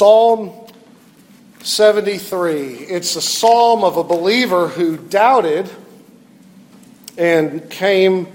Psalm 0.00 0.52
73. 1.62 2.68
It's 2.72 3.16
a 3.16 3.20
psalm 3.20 3.84
of 3.84 3.98
a 3.98 4.02
believer 4.02 4.66
who 4.66 4.96
doubted 4.96 5.68
and 7.18 7.68
came 7.68 8.26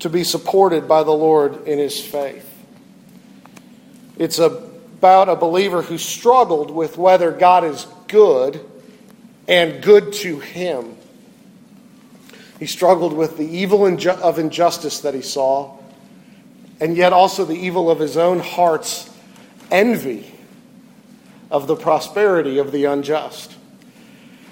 to 0.00 0.10
be 0.10 0.22
supported 0.22 0.86
by 0.86 1.04
the 1.04 1.10
Lord 1.10 1.66
in 1.66 1.78
his 1.78 1.98
faith. 1.98 2.46
It's 4.18 4.38
about 4.38 5.30
a 5.30 5.34
believer 5.34 5.80
who 5.80 5.96
struggled 5.96 6.70
with 6.70 6.98
whether 6.98 7.30
God 7.30 7.64
is 7.64 7.86
good 8.08 8.62
and 9.48 9.82
good 9.82 10.12
to 10.12 10.40
him. 10.40 10.94
He 12.58 12.66
struggled 12.66 13.14
with 13.14 13.38
the 13.38 13.48
evil 13.48 13.86
of 13.86 14.38
injustice 14.38 15.00
that 15.00 15.14
he 15.14 15.22
saw, 15.22 15.78
and 16.82 16.98
yet 16.98 17.14
also 17.14 17.46
the 17.46 17.56
evil 17.56 17.90
of 17.90 17.98
his 17.98 18.18
own 18.18 18.40
heart's 18.40 19.08
envy 19.70 20.34
of 21.50 21.66
the 21.66 21.76
prosperity 21.76 22.58
of 22.58 22.72
the 22.72 22.84
unjust. 22.84 23.54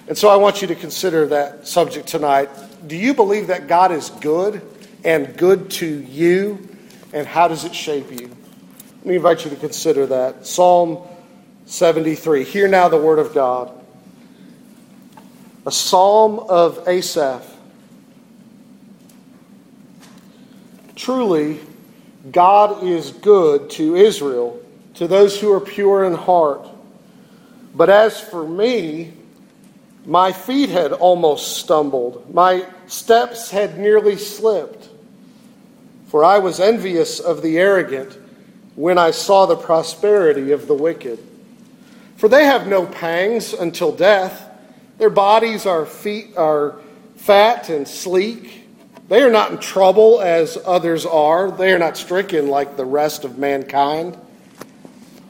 And 0.08 0.16
so 0.16 0.28
I 0.28 0.36
want 0.36 0.62
you 0.62 0.68
to 0.68 0.74
consider 0.74 1.26
that 1.28 1.66
subject 1.66 2.06
tonight. 2.06 2.48
Do 2.86 2.96
you 2.96 3.12
believe 3.12 3.48
that 3.48 3.66
God 3.66 3.92
is 3.92 4.10
good 4.10 4.62
and 5.04 5.36
good 5.36 5.70
to 5.72 5.86
you? 5.86 6.68
And 7.12 7.26
how 7.26 7.48
does 7.48 7.64
it 7.64 7.74
shape 7.74 8.10
you? 8.10 8.28
Let 8.98 9.06
me 9.06 9.16
invite 9.16 9.44
you 9.44 9.50
to 9.50 9.56
consider 9.56 10.06
that. 10.06 10.46
Psalm 10.46 11.06
73. 11.66 12.44
Hear 12.44 12.68
now 12.68 12.88
the 12.88 12.98
word 12.98 13.18
of 13.18 13.34
God. 13.34 13.72
A 15.64 15.72
psalm 15.72 16.38
of 16.38 16.86
Asaph. 16.86 17.44
Truly, 20.94 21.60
God 22.30 22.84
is 22.84 23.10
good 23.10 23.70
to 23.70 23.96
Israel, 23.96 24.60
to 24.94 25.06
those 25.06 25.38
who 25.40 25.52
are 25.52 25.60
pure 25.60 26.04
in 26.04 26.14
heart. 26.14 26.68
But 27.76 27.90
as 27.90 28.18
for 28.18 28.48
me, 28.48 29.12
my 30.06 30.32
feet 30.32 30.70
had 30.70 30.92
almost 30.92 31.58
stumbled, 31.58 32.32
my 32.32 32.66
steps 32.86 33.50
had 33.50 33.78
nearly 33.78 34.16
slipped. 34.16 34.88
For 36.08 36.24
I 36.24 36.38
was 36.38 36.58
envious 36.58 37.20
of 37.20 37.42
the 37.42 37.58
arrogant 37.58 38.16
when 38.76 38.96
I 38.96 39.10
saw 39.10 39.44
the 39.44 39.56
prosperity 39.56 40.52
of 40.52 40.66
the 40.66 40.74
wicked. 40.74 41.18
For 42.16 42.28
they 42.28 42.44
have 42.44 42.66
no 42.66 42.86
pangs 42.86 43.52
until 43.52 43.92
death. 43.92 44.48
Their 44.96 45.10
bodies 45.10 45.66
are, 45.66 45.84
feet, 45.84 46.34
are 46.36 46.76
fat 47.16 47.68
and 47.68 47.86
sleek. 47.86 48.68
They 49.08 49.22
are 49.22 49.30
not 49.30 49.50
in 49.50 49.58
trouble 49.58 50.22
as 50.22 50.56
others 50.64 51.04
are. 51.04 51.50
They 51.50 51.72
are 51.72 51.78
not 51.78 51.98
stricken 51.98 52.48
like 52.48 52.76
the 52.76 52.86
rest 52.86 53.24
of 53.24 53.36
mankind. 53.36 54.16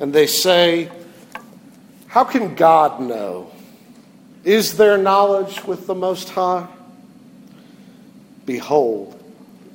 And 0.00 0.12
they 0.12 0.26
say, 0.26 0.90
How 2.06 2.24
can 2.24 2.54
God 2.54 3.00
know? 3.00 3.50
Is 4.44 4.76
there 4.76 4.96
knowledge 4.96 5.64
with 5.64 5.86
the 5.86 5.94
Most 5.94 6.30
High? 6.30 6.66
Behold, 8.46 9.22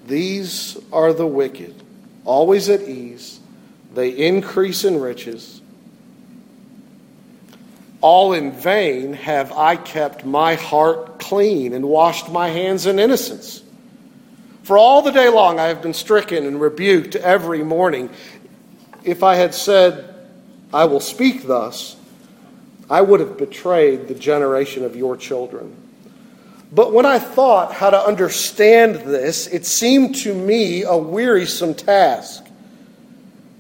these 0.07 0.77
are 0.91 1.13
the 1.13 1.27
wicked, 1.27 1.75
always 2.25 2.69
at 2.69 2.81
ease. 2.81 3.39
They 3.93 4.09
increase 4.09 4.83
in 4.83 4.99
riches. 4.99 5.61
All 8.01 8.33
in 8.33 8.51
vain 8.51 9.13
have 9.13 9.51
I 9.51 9.75
kept 9.75 10.25
my 10.25 10.55
heart 10.55 11.19
clean 11.19 11.73
and 11.73 11.85
washed 11.85 12.29
my 12.29 12.49
hands 12.49 12.85
in 12.85 12.99
innocence. 12.99 13.61
For 14.63 14.77
all 14.77 15.01
the 15.01 15.11
day 15.11 15.29
long 15.29 15.59
I 15.59 15.67
have 15.67 15.81
been 15.81 15.93
stricken 15.93 16.45
and 16.45 16.59
rebuked 16.59 17.15
every 17.15 17.63
morning. 17.63 18.09
If 19.03 19.23
I 19.23 19.35
had 19.35 19.53
said, 19.53 20.12
I 20.73 20.85
will 20.85 20.99
speak 20.99 21.45
thus, 21.45 21.95
I 22.89 23.01
would 23.01 23.19
have 23.19 23.37
betrayed 23.37 24.07
the 24.07 24.15
generation 24.15 24.83
of 24.83 24.95
your 24.95 25.15
children. 25.15 25.75
But 26.71 26.91
when 26.91 27.05
I 27.05 27.19
thought 27.19 27.73
how 27.73 27.91
to 27.91 27.99
understand 27.99 28.95
this, 28.95 29.45
it 29.47 29.65
seemed 29.65 30.15
to 30.17 30.33
me 30.33 30.81
a 30.81 30.97
wearisome 30.97 31.75
task 31.75 32.43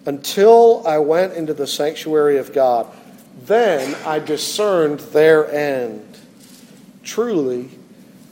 until 0.05 0.85
I 0.87 0.97
went 0.97 1.33
into 1.33 1.53
the 1.53 1.67
sanctuary 1.67 2.37
of 2.37 2.53
God. 2.53 2.87
Then 3.43 3.95
I 4.05 4.19
discerned 4.19 4.99
their 4.99 5.49
end. 5.51 6.17
Truly, 7.03 7.69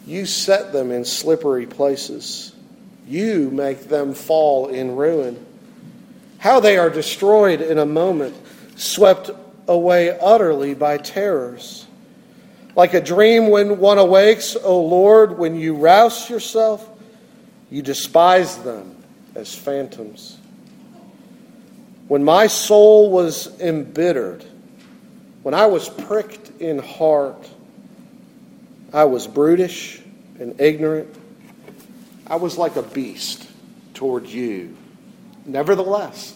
you 0.07 0.25
set 0.25 0.73
them 0.73 0.91
in 0.91 1.05
slippery 1.05 1.67
places, 1.67 2.53
you 3.07 3.51
make 3.51 3.87
them 3.87 4.13
fall 4.13 4.67
in 4.67 4.95
ruin. 4.95 5.45
How 6.39 6.59
they 6.59 6.77
are 6.77 6.89
destroyed 6.89 7.61
in 7.61 7.77
a 7.77 7.85
moment 7.85 8.35
swept 8.81 9.29
away 9.67 10.17
utterly 10.19 10.73
by 10.73 10.97
terrors. 10.97 11.85
Like 12.75 12.93
a 12.93 13.01
dream 13.01 13.49
when 13.49 13.79
one 13.79 13.97
awakes, 13.97 14.55
O 14.55 14.81
Lord, 14.81 15.37
when 15.37 15.55
you 15.55 15.75
rouse 15.75 16.29
yourself, 16.29 16.87
you 17.69 17.81
despise 17.81 18.57
them 18.57 18.95
as 19.35 19.53
phantoms. 19.53 20.37
When 22.07 22.23
my 22.23 22.47
soul 22.47 23.11
was 23.11 23.59
embittered, 23.61 24.43
when 25.43 25.53
I 25.53 25.67
was 25.67 25.87
pricked 25.87 26.61
in 26.61 26.79
heart, 26.79 27.49
I 28.93 29.05
was 29.05 29.27
brutish 29.27 30.01
and 30.39 30.59
ignorant. 30.59 31.13
I 32.27 32.35
was 32.37 32.57
like 32.57 32.75
a 32.75 32.81
beast 32.81 33.47
toward 33.93 34.27
you. 34.27 34.75
Nevertheless, 35.45 36.35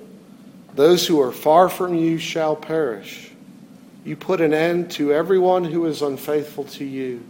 those 0.73 1.05
who 1.05 1.21
are 1.21 1.31
far 1.31 1.69
from 1.69 1.95
you 1.95 2.17
shall 2.17 2.55
perish. 2.55 3.31
You 4.03 4.15
put 4.15 4.41
an 4.41 4.53
end 4.53 4.91
to 4.91 5.13
everyone 5.13 5.63
who 5.63 5.85
is 5.85 6.01
unfaithful 6.01 6.63
to 6.65 6.85
you. 6.85 7.23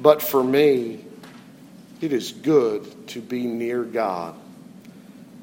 But 0.00 0.22
for 0.22 0.42
me, 0.42 1.04
it 2.00 2.12
is 2.12 2.32
good 2.32 3.08
to 3.08 3.20
be 3.20 3.46
near 3.46 3.82
God. 3.82 4.34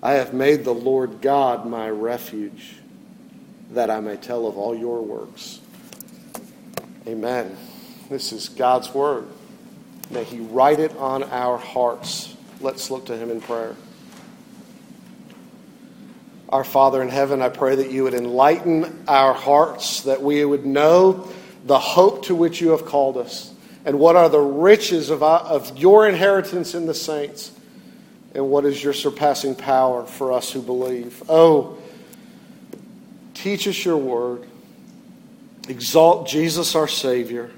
I 0.02 0.14
have 0.14 0.34
made 0.34 0.64
the 0.64 0.74
Lord 0.74 1.22
God 1.22 1.66
my 1.66 1.90
refuge, 1.90 2.76
that 3.72 3.90
I 3.90 4.00
may 4.00 4.16
tell 4.16 4.48
of 4.48 4.58
all 4.58 4.76
your 4.76 5.02
works. 5.02 5.60
Amen. 7.08 7.56
This 8.10 8.32
is 8.32 8.50
God's 8.50 8.94
word. 8.94 9.28
May 10.10 10.24
He 10.24 10.40
write 10.40 10.80
it 10.80 10.96
on 10.98 11.24
our 11.24 11.58
hearts. 11.58 12.36
Let's 12.62 12.90
look 12.90 13.08
to 13.08 13.18
Him 13.18 13.30
in 13.30 13.42
prayer. 13.42 13.76
Our 16.56 16.64
Father 16.64 17.02
in 17.02 17.10
heaven, 17.10 17.42
I 17.42 17.50
pray 17.50 17.76
that 17.76 17.92
you 17.92 18.04
would 18.04 18.14
enlighten 18.14 19.04
our 19.10 19.34
hearts, 19.34 20.04
that 20.04 20.22
we 20.22 20.46
would 20.46 20.66
know 20.66 21.30
the 21.66 21.78
hope 21.78 22.28
to 22.28 22.36
which 22.36 22.62
you 22.62 22.70
have 22.70 22.86
called 22.86 23.18
us, 23.18 23.54
and 23.84 24.00
what 24.00 24.16
are 24.16 24.30
the 24.30 24.40
riches 24.40 25.10
of, 25.10 25.22
our, 25.22 25.42
of 25.42 25.78
your 25.78 26.08
inheritance 26.08 26.74
in 26.74 26.86
the 26.86 26.94
saints, 26.94 27.52
and 28.34 28.50
what 28.50 28.64
is 28.64 28.82
your 28.82 28.94
surpassing 28.94 29.54
power 29.54 30.06
for 30.06 30.32
us 30.32 30.50
who 30.50 30.62
believe. 30.62 31.24
Oh, 31.28 31.78
teach 33.34 33.68
us 33.68 33.84
your 33.84 33.98
word. 33.98 34.48
Exalt 35.68 36.26
Jesus 36.26 36.74
our 36.74 36.88
Savior. 36.88 37.52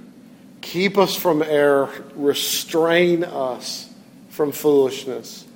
Keep 0.62 0.98
us 0.98 1.16
from 1.16 1.44
error. 1.44 1.92
Restrain 2.16 3.24
us 3.24 3.94
from 4.30 4.52
foolishness. 4.52 5.47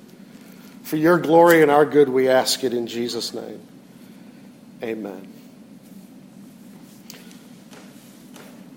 For 0.82 0.96
your 0.96 1.18
glory 1.18 1.62
and 1.62 1.70
our 1.70 1.86
good, 1.86 2.08
we 2.08 2.28
ask 2.28 2.64
it 2.64 2.74
in 2.74 2.86
Jesus' 2.86 3.32
name. 3.32 3.60
Amen. 4.82 5.32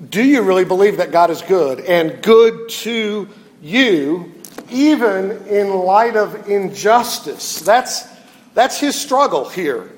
Do 0.10 0.24
you 0.24 0.42
really 0.42 0.66
believe 0.66 0.98
that 0.98 1.12
God 1.12 1.30
is 1.30 1.42
good 1.42 1.80
and 1.80 2.22
good 2.22 2.69
to 2.69 3.28
you, 3.62 4.34
even 4.69 5.31
in 5.48 5.69
light 5.74 6.16
of 6.16 6.50
injustice? 6.50 7.62
That's, 7.62 8.07
that's 8.54 8.80
his 8.80 9.00
struggle 9.00 9.50
here. 9.50 9.90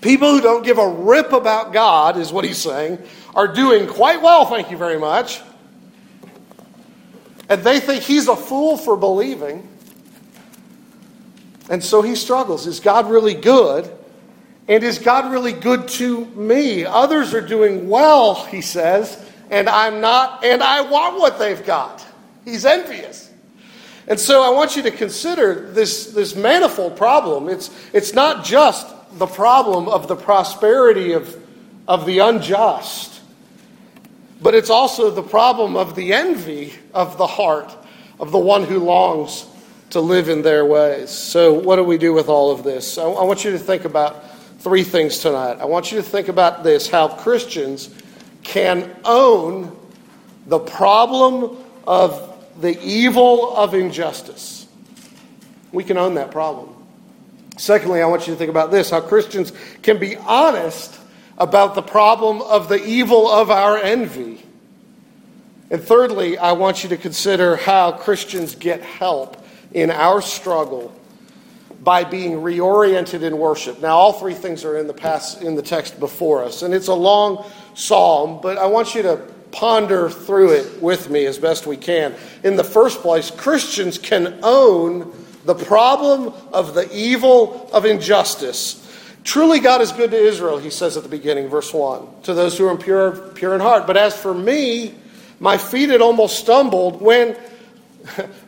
People 0.00 0.32
who 0.32 0.40
don't 0.40 0.64
give 0.64 0.78
a 0.78 0.88
rip 0.88 1.32
about 1.32 1.72
God, 1.72 2.16
is 2.16 2.32
what 2.32 2.44
he's 2.44 2.58
saying, 2.58 2.98
are 3.34 3.46
doing 3.46 3.86
quite 3.86 4.20
well, 4.20 4.46
thank 4.46 4.70
you 4.70 4.76
very 4.76 4.98
much. 4.98 5.40
And 7.48 7.62
they 7.62 7.78
think 7.80 8.02
he's 8.02 8.28
a 8.28 8.36
fool 8.36 8.76
for 8.76 8.96
believing. 8.96 9.68
And 11.72 11.82
so 11.82 12.02
he 12.02 12.16
struggles. 12.16 12.66
Is 12.66 12.80
God 12.80 13.08
really 13.08 13.32
good? 13.32 13.90
And 14.68 14.84
is 14.84 14.98
God 14.98 15.32
really 15.32 15.54
good 15.54 15.88
to 15.88 16.26
me? 16.26 16.84
Others 16.84 17.32
are 17.32 17.40
doing 17.40 17.88
well, 17.88 18.34
he 18.44 18.60
says, 18.60 19.18
and 19.50 19.70
I'm 19.70 20.02
not, 20.02 20.44
and 20.44 20.62
I 20.62 20.82
want 20.82 21.18
what 21.18 21.38
they've 21.38 21.64
got. 21.64 22.04
He's 22.44 22.66
envious. 22.66 23.30
And 24.06 24.20
so 24.20 24.42
I 24.42 24.50
want 24.50 24.76
you 24.76 24.82
to 24.82 24.90
consider 24.90 25.72
this, 25.72 26.08
this 26.08 26.36
manifold 26.36 26.94
problem. 26.94 27.48
It's, 27.48 27.70
it's 27.94 28.12
not 28.12 28.44
just 28.44 28.86
the 29.18 29.26
problem 29.26 29.88
of 29.88 30.08
the 30.08 30.16
prosperity 30.16 31.12
of, 31.12 31.42
of 31.88 32.04
the 32.04 32.18
unjust, 32.18 33.22
but 34.42 34.54
it's 34.54 34.68
also 34.68 35.10
the 35.10 35.22
problem 35.22 35.76
of 35.76 35.96
the 35.96 36.12
envy 36.12 36.74
of 36.92 37.16
the 37.16 37.26
heart 37.26 37.74
of 38.20 38.30
the 38.30 38.38
one 38.38 38.64
who 38.64 38.78
longs 38.78 39.46
to 39.92 40.00
live 40.00 40.30
in 40.30 40.40
their 40.42 40.64
ways. 40.64 41.10
So, 41.10 41.52
what 41.52 41.76
do 41.76 41.84
we 41.84 41.98
do 41.98 42.12
with 42.14 42.28
all 42.28 42.50
of 42.50 42.64
this? 42.64 42.96
I, 42.96 43.04
I 43.04 43.24
want 43.24 43.44
you 43.44 43.52
to 43.52 43.58
think 43.58 43.84
about 43.84 44.24
three 44.60 44.84
things 44.84 45.18
tonight. 45.18 45.58
I 45.60 45.66
want 45.66 45.92
you 45.92 45.98
to 45.98 46.02
think 46.02 46.28
about 46.28 46.64
this 46.64 46.88
how 46.88 47.08
Christians 47.08 47.90
can 48.42 48.94
own 49.04 49.76
the 50.46 50.58
problem 50.58 51.58
of 51.86 52.28
the 52.60 52.80
evil 52.82 53.54
of 53.54 53.74
injustice. 53.74 54.66
We 55.72 55.84
can 55.84 55.98
own 55.98 56.14
that 56.14 56.30
problem. 56.30 56.74
Secondly, 57.58 58.00
I 58.00 58.06
want 58.06 58.26
you 58.26 58.32
to 58.32 58.38
think 58.38 58.50
about 58.50 58.70
this 58.70 58.90
how 58.90 59.02
Christians 59.02 59.52
can 59.82 59.98
be 59.98 60.16
honest 60.16 60.98
about 61.36 61.74
the 61.74 61.82
problem 61.82 62.40
of 62.40 62.68
the 62.68 62.82
evil 62.82 63.28
of 63.28 63.50
our 63.50 63.76
envy. 63.76 64.42
And 65.70 65.82
thirdly, 65.82 66.38
I 66.38 66.52
want 66.52 66.82
you 66.82 66.90
to 66.90 66.96
consider 66.96 67.56
how 67.56 67.92
Christians 67.92 68.54
get 68.54 68.80
help 68.80 69.41
in 69.74 69.90
our 69.90 70.20
struggle 70.20 70.92
by 71.82 72.04
being 72.04 72.32
reoriented 72.32 73.22
in 73.22 73.38
worship. 73.38 73.80
Now, 73.80 73.96
all 73.96 74.12
three 74.12 74.34
things 74.34 74.64
are 74.64 74.78
in 74.78 74.86
the 74.86 74.94
past 74.94 75.42
in 75.42 75.56
the 75.56 75.62
text 75.62 75.98
before 75.98 76.44
us, 76.44 76.62
and 76.62 76.72
it's 76.72 76.88
a 76.88 76.94
long 76.94 77.44
psalm, 77.74 78.40
but 78.40 78.56
I 78.56 78.66
want 78.66 78.94
you 78.94 79.02
to 79.02 79.16
ponder 79.50 80.08
through 80.08 80.52
it 80.52 80.82
with 80.82 81.10
me 81.10 81.26
as 81.26 81.38
best 81.38 81.66
we 81.66 81.76
can. 81.76 82.14
In 82.44 82.56
the 82.56 82.64
first 82.64 83.00
place, 83.00 83.30
Christians 83.30 83.98
can 83.98 84.38
own 84.42 85.12
the 85.44 85.54
problem 85.54 86.32
of 86.52 86.74
the 86.74 86.88
evil 86.94 87.68
of 87.72 87.84
injustice. 87.84 88.78
Truly, 89.24 89.60
God 89.60 89.80
is 89.80 89.92
good 89.92 90.10
to 90.12 90.16
Israel, 90.16 90.58
he 90.58 90.70
says 90.70 90.96
at 90.96 91.02
the 91.02 91.08
beginning, 91.08 91.48
verse 91.48 91.72
1, 91.72 92.22
to 92.24 92.34
those 92.34 92.56
who 92.56 92.66
are 92.66 92.76
pure, 92.76 93.12
pure 93.34 93.54
in 93.54 93.60
heart. 93.60 93.86
But 93.86 93.96
as 93.96 94.16
for 94.16 94.32
me, 94.32 94.94
my 95.38 95.58
feet 95.58 95.90
had 95.90 96.00
almost 96.00 96.38
stumbled 96.38 97.00
when 97.00 97.36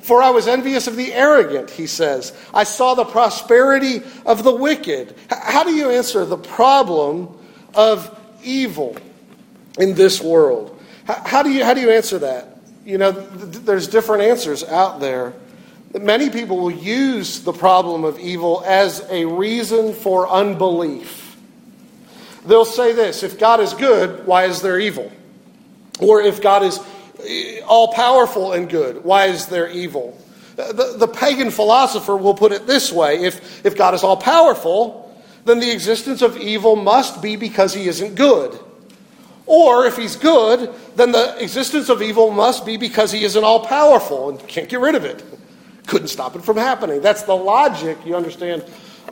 For 0.01 0.23
I 0.23 0.31
was 0.31 0.49
envious 0.49 0.87
of 0.87 0.97
the 0.97 1.13
arrogant, 1.13 1.71
he 1.71 1.87
says. 1.87 2.33
I 2.53 2.65
saw 2.65 2.95
the 2.95 3.05
prosperity 3.05 4.03
of 4.27 4.43
the 4.43 4.55
wicked. 4.55 5.15
How 5.31 5.65
do 5.65 5.75
you 5.75 5.91
answer 5.91 6.25
the 6.25 6.37
problem 6.37 7.37
of 7.75 8.19
evil 8.43 8.97
in 9.79 9.95
this 9.95 10.21
world? 10.21 10.81
How 11.07 11.43
do 11.43 11.51
you, 11.51 11.65
how 11.65 11.75
do 11.75 11.81
you 11.81 11.91
answer 11.91 12.19
that? 12.21 12.59
You 12.85 12.99
know, 12.99 13.13
there's 13.13 13.89
different 13.89 14.23
answers 14.25 14.65
out 14.65 15.01
there. 15.01 15.35
Many 15.99 16.31
people 16.31 16.59
will 16.59 16.71
use 16.71 17.41
the 17.41 17.53
problem 17.53 18.05
of 18.05 18.19
evil 18.19 18.63
as 18.67 19.07
a 19.11 19.25
reason 19.25 19.95
for 19.95 20.29
unbelief. 20.29 21.37
They'll 22.45 22.65
say 22.65 22.93
this 22.93 23.23
if 23.23 23.39
God 23.39 23.61
is 23.61 23.73
good, 23.75 24.27
why 24.27 24.45
is 24.45 24.61
there 24.61 24.79
evil? 24.79 25.11
Or 26.01 26.21
if 26.21 26.43
God 26.43 26.63
is 26.65 26.79
all 27.67 27.93
powerful 27.93 28.53
and 28.53 28.69
good. 28.69 29.05
Why 29.05 29.27
is 29.27 29.47
there 29.47 29.69
evil? 29.71 30.19
Uh, 30.59 30.73
the, 30.73 30.95
the 30.99 31.09
pagan 31.09 31.51
philosopher 31.51 32.17
will 32.17 32.35
put 32.35 32.53
it 32.53 32.67
this 32.67 32.93
way 32.93 33.25
if, 33.25 33.65
if 33.67 33.77
God 33.77 33.95
is 33.95 34.05
all 34.05 34.17
powerful, 34.17 35.01
then 35.45 35.61
the 35.61 35.73
existence 35.73 36.23
of 36.23 36.37
evil 36.37 36.77
must 36.77 37.21
be 37.21 37.37
because 37.37 37.75
he 37.75 37.89
isn't 37.89 38.15
good. 38.15 38.59
Or 39.47 39.85
if 39.85 39.97
he's 39.97 40.17
good, 40.17 40.73
then 40.97 41.13
the 41.13 41.37
existence 41.43 41.89
of 41.89 42.01
evil 42.01 42.31
must 42.31 42.65
be 42.65 42.77
because 42.77 43.13
he 43.13 43.25
isn't 43.25 43.45
all 43.45 43.67
powerful 43.67 44.31
and 44.31 44.49
can't 44.49 44.69
get 44.69 44.81
rid 44.81 44.95
of 44.95 45.05
it. 45.05 45.23
Couldn't 45.87 46.09
stop 46.09 46.35
it 46.35 46.43
from 46.43 46.57
happening. 46.57 47.03
That's 47.03 47.23
the 47.23 47.37
logic, 47.37 47.99
you 48.07 48.17
understand, 48.17 48.65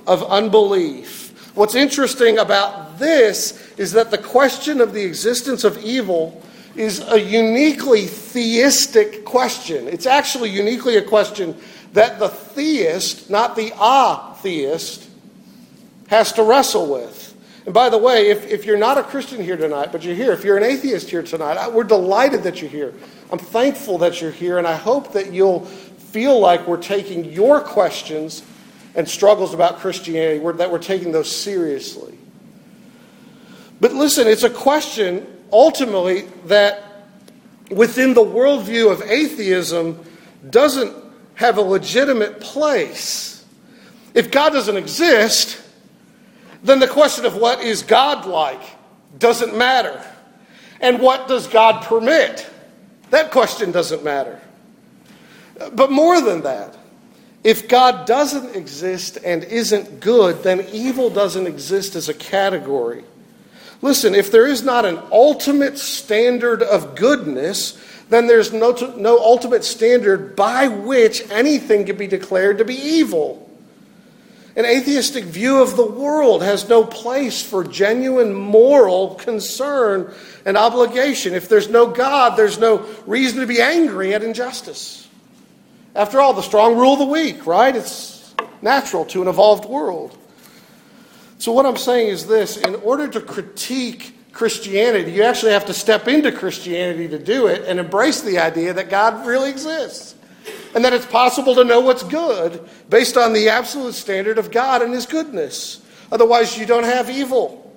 of 0.06 0.23
unbelief. 0.25 1.53
What's 1.55 1.75
interesting 1.75 2.38
about 2.38 2.99
this 2.99 3.75
is 3.76 3.93
that 3.93 4.11
the 4.11 4.17
question 4.17 4.81
of 4.81 4.94
the 4.94 5.05
existence 5.05 5.64
of 5.64 5.76
evil 5.85 6.43
is 6.75 7.01
a 7.01 7.21
uniquely 7.21 8.07
theistic 8.07 9.25
question. 9.25 9.89
It's 9.89 10.07
actually 10.07 10.51
uniquely 10.51 10.97
a 10.97 11.03
question 11.03 11.57
that 11.93 12.19
the 12.19 12.29
theist, 12.29 13.29
not 13.29 13.57
the 13.57 13.73
atheist, 13.75 15.09
has 16.09 16.33
to 16.33 16.43
wrestle 16.43 16.93
with. 16.93 17.29
And 17.65 17.75
by 17.75 17.91
the 17.91 17.99
way, 17.99 18.31
if, 18.31 18.47
if 18.47 18.65
you're 18.65 18.79
not 18.79 18.99
a 18.99 19.03
Christian 19.03 19.43
here 19.43 19.57
tonight, 19.57 19.93
but 19.93 20.03
you're 20.03 20.15
here, 20.15 20.33
if 20.33 20.45
you're 20.45 20.57
an 20.57 20.65
atheist 20.65 21.11
here 21.11 21.23
tonight, 21.23 21.73
we're 21.73 21.85
delighted 21.85 22.43
that 22.43 22.61
you're 22.61 22.71
here. 22.71 22.93
I'm 23.31 23.39
thankful 23.39 23.99
that 23.99 24.21
you're 24.21 24.33
here, 24.33 24.59
and 24.59 24.67
I 24.67 24.75
hope 24.75 25.13
that 25.13 25.33
you'll 25.33 25.65
feel 25.65 26.39
like 26.41 26.67
we're 26.67 26.83
taking 26.83 27.25
your 27.27 27.61
questions 27.61 28.43
and 28.95 29.09
struggles 29.09 29.55
about 29.55 29.79
Christianity, 29.79 30.45
that 30.59 30.71
we're 30.71 30.79
taking 30.79 31.13
those 31.13 31.35
seriously. 31.35 32.19
But 33.81 33.93
listen, 33.93 34.27
it's 34.27 34.43
a 34.43 34.51
question 34.51 35.27
ultimately 35.52 36.22
that 36.46 36.84
within 37.70 38.14
the 38.14 38.25
worldview 38.25 38.90
of 38.90 39.02
atheism 39.02 40.02
doesn't 40.49 40.94
have 41.34 41.58
a 41.58 41.62
legitimate 41.62 42.40
place. 42.40 43.44
If 44.14 44.31
God 44.31 44.50
doesn't 44.50 44.76
exist, 44.76 45.61
then 46.62 46.78
the 46.78 46.88
question 46.88 47.25
of 47.25 47.37
what 47.37 47.61
is 47.62 47.82
God 47.82 48.26
like 48.26 48.62
doesn't 49.18 49.56
matter. 49.56 50.04
And 50.80 51.00
what 51.00 51.28
does 51.28 51.47
God 51.47 51.85
permit? 51.85 52.49
That 53.11 53.30
question 53.30 53.73
doesn't 53.73 54.02
matter. 54.02 54.40
But 55.73 55.90
more 55.90 56.21
than 56.21 56.42
that, 56.42 56.76
if 57.44 57.68
God 57.68 58.06
doesn't 58.06 58.56
exist 58.56 59.18
and 59.25 59.44
isn't 59.44 60.00
good, 60.00 60.42
then 60.42 60.66
evil 60.73 61.11
doesn't 61.11 61.47
exist 61.47 61.94
as 61.94 62.09
a 62.09 62.14
category. 62.14 63.04
Listen, 63.83 64.15
if 64.15 64.31
there 64.31 64.47
is 64.47 64.62
not 64.62 64.85
an 64.87 65.01
ultimate 65.11 65.77
standard 65.77 66.62
of 66.62 66.95
goodness, 66.95 67.77
then 68.09 68.29
there's 68.29 68.53
no, 68.53 68.71
no 68.97 69.19
ultimate 69.19 69.65
standard 69.65 70.37
by 70.37 70.69
which 70.69 71.29
anything 71.31 71.85
can 71.85 71.97
be 71.97 72.07
declared 72.07 72.59
to 72.59 72.65
be 72.65 72.77
evil. 72.77 73.51
An 74.55 74.67
atheistic 74.67 75.25
view 75.25 75.62
of 75.62 75.77
the 75.77 75.87
world 75.87 76.43
has 76.43 76.69
no 76.69 76.85
place 76.85 77.43
for 77.43 77.65
genuine 77.65 78.35
moral 78.35 79.15
concern 79.15 80.12
and 80.45 80.57
obligation. 80.57 81.33
If 81.33 81.49
there's 81.49 81.71
no 81.71 81.87
God, 81.87 82.37
there's 82.37 82.59
no 82.59 82.87
reason 83.07 83.41
to 83.41 83.47
be 83.47 83.62
angry 83.62 84.15
at 84.15 84.23
injustice. 84.23 85.09
After 85.95 86.21
all, 86.21 86.35
the 86.35 86.43
strong 86.43 86.77
rule 86.77 86.97
the 86.97 87.05
weak, 87.07 87.47
right? 87.47 87.75
It's 87.75 88.35
natural 88.61 89.07
to 89.07 89.23
an 89.23 89.29
evolved 89.29 89.65
world. 89.65 90.17
So, 91.42 91.50
what 91.50 91.66
I'm 91.66 91.76
saying 91.76 92.06
is 92.06 92.28
this 92.28 92.56
in 92.56 92.76
order 92.76 93.08
to 93.08 93.20
critique 93.20 94.14
Christianity, 94.30 95.11
you 95.11 95.25
actually 95.25 95.50
have 95.50 95.66
to 95.66 95.75
step 95.75 96.06
into 96.06 96.30
Christianity 96.30 97.08
to 97.08 97.18
do 97.18 97.49
it 97.49 97.64
and 97.66 97.80
embrace 97.80 98.20
the 98.20 98.38
idea 98.38 98.72
that 98.75 98.88
God 98.88 99.26
really 99.26 99.50
exists 99.50 100.14
and 100.72 100.84
that 100.84 100.92
it's 100.92 101.04
possible 101.04 101.56
to 101.56 101.64
know 101.64 101.80
what's 101.80 102.04
good 102.04 102.64
based 102.88 103.16
on 103.16 103.32
the 103.32 103.49
absolute 103.49 103.94
standard 103.94 104.38
of 104.38 104.52
God 104.52 104.82
and 104.82 104.94
His 104.94 105.04
goodness. 105.04 105.84
Otherwise, 106.12 106.56
you 106.56 106.64
don't 106.64 106.84
have 106.84 107.11
evil. 107.11 107.76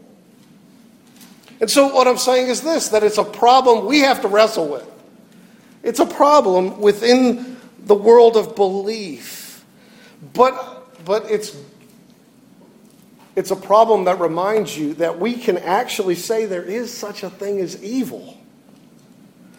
And 1.59 1.67
so, 1.67 1.91
what 1.91 2.07
I'm 2.07 2.19
saying 2.19 2.49
is 2.49 2.61
this 2.61 2.89
that 2.89 3.01
it's 3.01 3.17
a 3.17 3.23
problem 3.23 3.87
we 3.87 4.01
have 4.01 4.21
to 4.21 4.27
wrestle 4.27 4.67
with. 4.67 4.87
It's 5.81 5.99
a 5.99 6.05
problem 6.05 6.81
within 6.81 7.57
the 7.79 7.95
world 7.95 8.37
of 8.37 8.55
belief. 8.55 9.65
But, 10.35 11.03
but 11.03 11.31
it's 11.31 11.57
it's 13.35 13.51
a 13.51 13.55
problem 13.55 14.05
that 14.05 14.19
reminds 14.19 14.77
you 14.77 14.93
that 14.95 15.19
we 15.19 15.35
can 15.35 15.57
actually 15.57 16.15
say 16.15 16.45
there 16.45 16.63
is 16.63 16.95
such 16.95 17.23
a 17.23 17.29
thing 17.29 17.59
as 17.59 17.81
evil. 17.83 18.37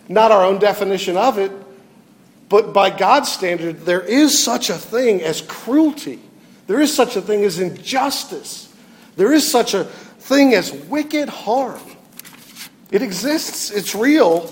Not 0.09 0.31
our 0.31 0.45
own 0.45 0.59
definition 0.59 1.17
of 1.17 1.39
it, 1.39 1.53
but 2.49 2.73
by 2.73 2.91
God's 2.91 3.31
standard, 3.31 3.85
there 3.85 4.01
is 4.01 4.43
such 4.43 4.71
a 4.71 4.75
thing 4.75 5.21
as 5.23 5.43
cruelty. 5.43 6.21
There 6.67 6.81
is 6.81 6.95
such 6.95 7.17
a 7.17 7.21
thing 7.21 7.45
as 7.45 7.59
injustice. 7.59 8.73
There 9.17 9.33
is 9.33 9.51
such 9.51 9.75
a 9.75 9.85
thing 9.85 10.55
as 10.55 10.73
wicked 10.73 11.29
harm. 11.29 11.81
It 12.91 13.03
exists, 13.03 13.71
it's 13.71 13.95
real. 13.95 14.51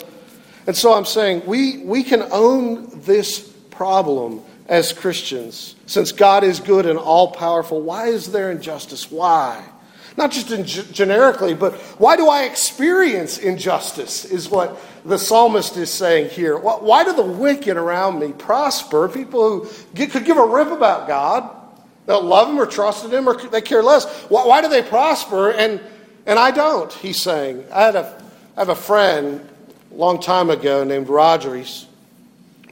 And 0.66 0.76
so 0.76 0.92
I'm 0.92 1.04
saying 1.04 1.46
we, 1.46 1.78
we 1.78 2.02
can 2.02 2.22
own 2.30 3.00
this 3.00 3.40
problem 3.70 4.42
as 4.66 4.92
Christians. 4.92 5.76
Since 5.86 6.12
God 6.12 6.44
is 6.44 6.60
good 6.60 6.86
and 6.86 6.98
all 6.98 7.30
powerful, 7.32 7.80
why 7.80 8.06
is 8.08 8.32
there 8.32 8.50
injustice? 8.50 9.10
Why? 9.10 9.64
Not 10.16 10.30
just 10.30 10.50
in, 10.52 10.64
generically, 10.64 11.54
but 11.54 11.74
why 11.98 12.16
do 12.16 12.28
I 12.28 12.44
experience 12.44 13.38
injustice, 13.38 14.24
is 14.24 14.48
what 14.48 14.80
the 15.04 15.18
psalmist 15.18 15.76
is 15.76 15.90
saying 15.90 16.30
here. 16.30 16.56
Why 16.56 17.04
do 17.04 17.12
the 17.12 17.22
wicked 17.22 17.76
around 17.76 18.20
me 18.20 18.32
prosper? 18.32 19.08
People 19.08 19.60
who 19.60 19.70
get, 19.94 20.12
could 20.12 20.24
give 20.24 20.36
a 20.36 20.46
rip 20.46 20.70
about 20.70 21.08
God, 21.08 21.50
don't 22.06 22.26
love 22.26 22.48
him 22.48 22.60
or 22.60 22.66
trust 22.66 23.04
in 23.04 23.10
him 23.10 23.28
or 23.28 23.36
they 23.36 23.60
care 23.60 23.82
less. 23.82 24.06
Why, 24.24 24.46
why 24.46 24.60
do 24.60 24.68
they 24.68 24.82
prosper 24.82 25.50
and, 25.50 25.80
and 26.26 26.38
I 26.38 26.50
don't? 26.50 26.92
He's 26.92 27.20
saying. 27.20 27.64
I, 27.72 27.82
had 27.82 27.96
a, 27.96 28.22
I 28.56 28.60
have 28.60 28.68
a 28.68 28.74
friend 28.74 29.46
a 29.90 29.94
long 29.94 30.20
time 30.20 30.48
ago 30.48 30.84
named 30.84 31.08
Roger. 31.08 31.56
He's 31.56 31.86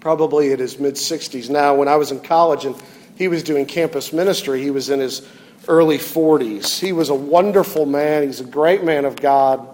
probably 0.02 0.50
in 0.50 0.58
his 0.58 0.80
mid 0.80 0.94
60s 0.94 1.48
now. 1.48 1.76
When 1.76 1.86
I 1.86 1.94
was 1.94 2.10
in 2.10 2.18
college 2.18 2.64
and 2.64 2.74
he 3.14 3.28
was 3.28 3.44
doing 3.44 3.66
campus 3.66 4.12
ministry, 4.12 4.60
he 4.60 4.72
was 4.72 4.90
in 4.90 4.98
his 4.98 5.24
early 5.68 5.96
40s. 5.96 6.80
He 6.80 6.90
was 6.90 7.08
a 7.08 7.14
wonderful 7.14 7.86
man. 7.86 8.24
He's 8.24 8.40
a 8.40 8.44
great 8.44 8.82
man 8.82 9.04
of 9.04 9.14
God. 9.14 9.64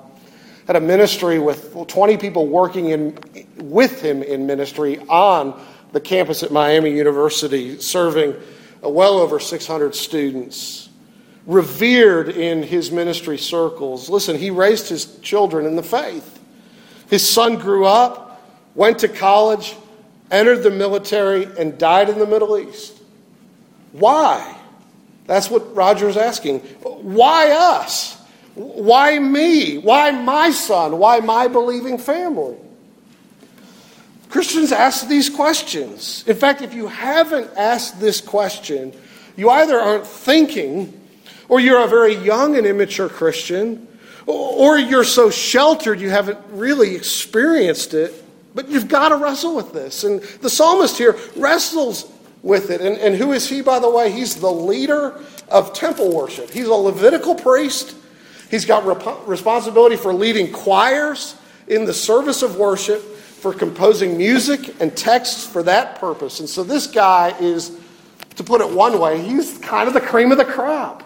Had 0.67 0.77
a 0.77 0.81
ministry 0.81 1.39
with 1.39 1.75
20 1.89 2.19
people 2.19 2.47
working 2.47 2.91
in, 2.91 3.19
with 3.57 4.03
him 4.03 4.23
in 4.23 4.47
ministry 4.47 4.99
on 5.09 5.59
the 5.93 6.01
campus 6.01 6.43
at 6.43 6.53
Miami 6.53 6.95
University, 6.95 7.81
serving 7.81 8.37
well 8.83 9.15
over 9.15 9.41
600 9.41 9.95
students. 9.95 10.91
Revered 11.47 12.29
in 12.29 12.63
his 12.63 12.91
ministry 12.91 13.39
circles. 13.39 14.11
Listen, 14.11 14.37
he 14.37 14.51
raised 14.51 14.91
his 14.91 15.19
children 15.21 15.65
in 15.65 15.75
the 15.75 15.83
faith. 15.83 16.39
His 17.09 17.27
son 17.27 17.57
grew 17.57 17.87
up, 17.87 18.43
went 18.75 18.99
to 18.99 19.09
college, 19.09 19.75
entered 20.31 20.63
the 20.63 20.71
military, 20.71 21.45
and 21.59 21.79
died 21.79 22.09
in 22.09 22.19
the 22.19 22.27
Middle 22.27 22.59
East. 22.59 22.97
Why? 23.93 24.57
That's 25.27 25.51
what 25.51 25.75
Roger 25.75 26.09
is 26.09 26.17
asking. 26.17 26.61
Why 26.61 27.51
us? 27.53 28.17
Why 28.55 29.19
me? 29.19 29.79
Why 29.79 30.11
my 30.11 30.51
son? 30.51 30.99
Why 30.99 31.21
my 31.21 31.49
believing 31.49 31.99
family? 31.99 32.57
Christians 34.31 34.73
ask 34.73 35.09
these 35.09 35.31
questions. 35.31 36.25
In 36.27 36.37
fact, 36.37 36.61
if 36.61 36.75
you 36.75 36.89
haven't 36.89 37.51
asked 37.57 38.01
this 38.01 38.21
question, 38.21 38.93
you 39.37 39.49
either 39.49 39.79
aren't 39.79 40.07
thinking, 40.07 41.01
or 41.49 41.61
you're 41.61 41.83
a 41.83 41.89
very 41.89 42.15
young 42.15 42.57
and 42.57 42.67
immature 42.67 43.09
Christian, 43.09 43.87
or 44.27 44.79
you're 44.79 45.05
so 45.05 45.31
sheltered 45.31 46.01
you 46.01 46.11
haven't 46.11 46.39
really 46.51 46.95
experienced 46.95 47.95
it. 47.95 48.13
But 48.59 48.71
you've 48.71 48.89
got 48.89 49.11
to 49.11 49.15
wrestle 49.15 49.55
with 49.55 49.73
this. 49.73 50.03
And 50.03 50.21
the 50.21 50.51
psalmist 50.51 50.99
here 50.99 51.17
wrestles 51.37 52.11
with 52.43 52.71
it. 52.71 52.81
And, 52.81 52.99
and 52.99 53.15
who 53.15 53.31
is 53.31 53.49
he, 53.49 53.63
by 53.63 53.79
the 53.79 53.89
way? 53.89 54.11
He's 54.11 54.35
the 54.35 54.51
leader 54.51 55.15
of 55.47 55.73
temple 55.75 56.13
worship. 56.13 56.51
He's 56.51 56.67
a 56.67 56.75
Levitical 56.75 57.37
priest. 57.37 57.95
He's 58.51 58.65
got 58.65 58.85
rep- 58.85 59.29
responsibility 59.29 59.95
for 59.95 60.13
leading 60.13 60.51
choirs 60.51 61.37
in 61.69 61.85
the 61.85 61.95
service 61.95 62.43
of 62.43 62.57
worship, 62.57 63.01
for 63.01 63.55
composing 63.55 64.19
music 64.19 64.75
and 64.81 64.97
texts 64.97 65.47
for 65.47 65.63
that 65.63 66.01
purpose. 66.01 66.41
And 66.41 66.49
so 66.49 66.65
this 66.65 66.89
guy 66.89 67.37
is, 67.39 67.79
to 68.35 68.43
put 68.43 68.61
it 68.61 68.69
one 68.69 68.99
way, 68.99 69.23
he's 69.23 69.57
kind 69.59 69.87
of 69.87 69.95
the 69.95 70.01
cream 70.01 70.33
of 70.33 70.39
the 70.39 70.45
crop. 70.45 71.05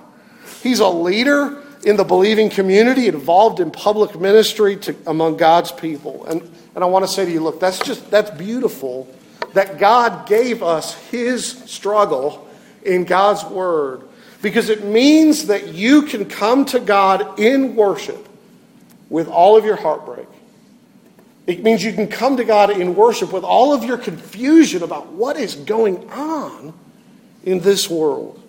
He's 0.62 0.80
a 0.80 0.88
leader 0.88 1.62
in 1.84 1.98
the 1.98 2.04
believing 2.04 2.48
community, 2.48 3.08
involved 3.08 3.60
in 3.60 3.70
public 3.70 4.18
ministry 4.18 4.78
to, 4.78 4.96
among 5.06 5.36
God's 5.36 5.70
people. 5.70 6.24
And, 6.24 6.50
and 6.74 6.82
I 6.82 6.86
want 6.86 7.04
to 7.04 7.10
say 7.10 7.24
to 7.24 7.30
you, 7.30 7.40
look, 7.40 7.60
that's 7.60 7.78
just, 7.78 8.10
that's 8.10 8.30
beautiful 8.30 9.08
that 9.52 9.78
God 9.78 10.26
gave 10.26 10.62
us 10.62 10.94
his 11.10 11.46
struggle 11.46 12.48
in 12.82 13.04
God's 13.04 13.44
word 13.44 14.02
because 14.40 14.68
it 14.68 14.84
means 14.84 15.46
that 15.46 15.68
you 15.68 16.02
can 16.02 16.24
come 16.24 16.64
to 16.66 16.80
God 16.80 17.38
in 17.38 17.76
worship 17.76 18.28
with 19.08 19.28
all 19.28 19.56
of 19.56 19.64
your 19.64 19.76
heartbreak. 19.76 20.26
It 21.46 21.62
means 21.62 21.84
you 21.84 21.92
can 21.92 22.08
come 22.08 22.36
to 22.36 22.44
God 22.44 22.70
in 22.70 22.94
worship 22.94 23.32
with 23.32 23.44
all 23.44 23.74
of 23.74 23.84
your 23.84 23.98
confusion 23.98 24.82
about 24.82 25.08
what 25.08 25.36
is 25.36 25.54
going 25.54 26.08
on 26.10 26.72
in 27.44 27.60
this 27.60 27.90
world, 27.90 28.40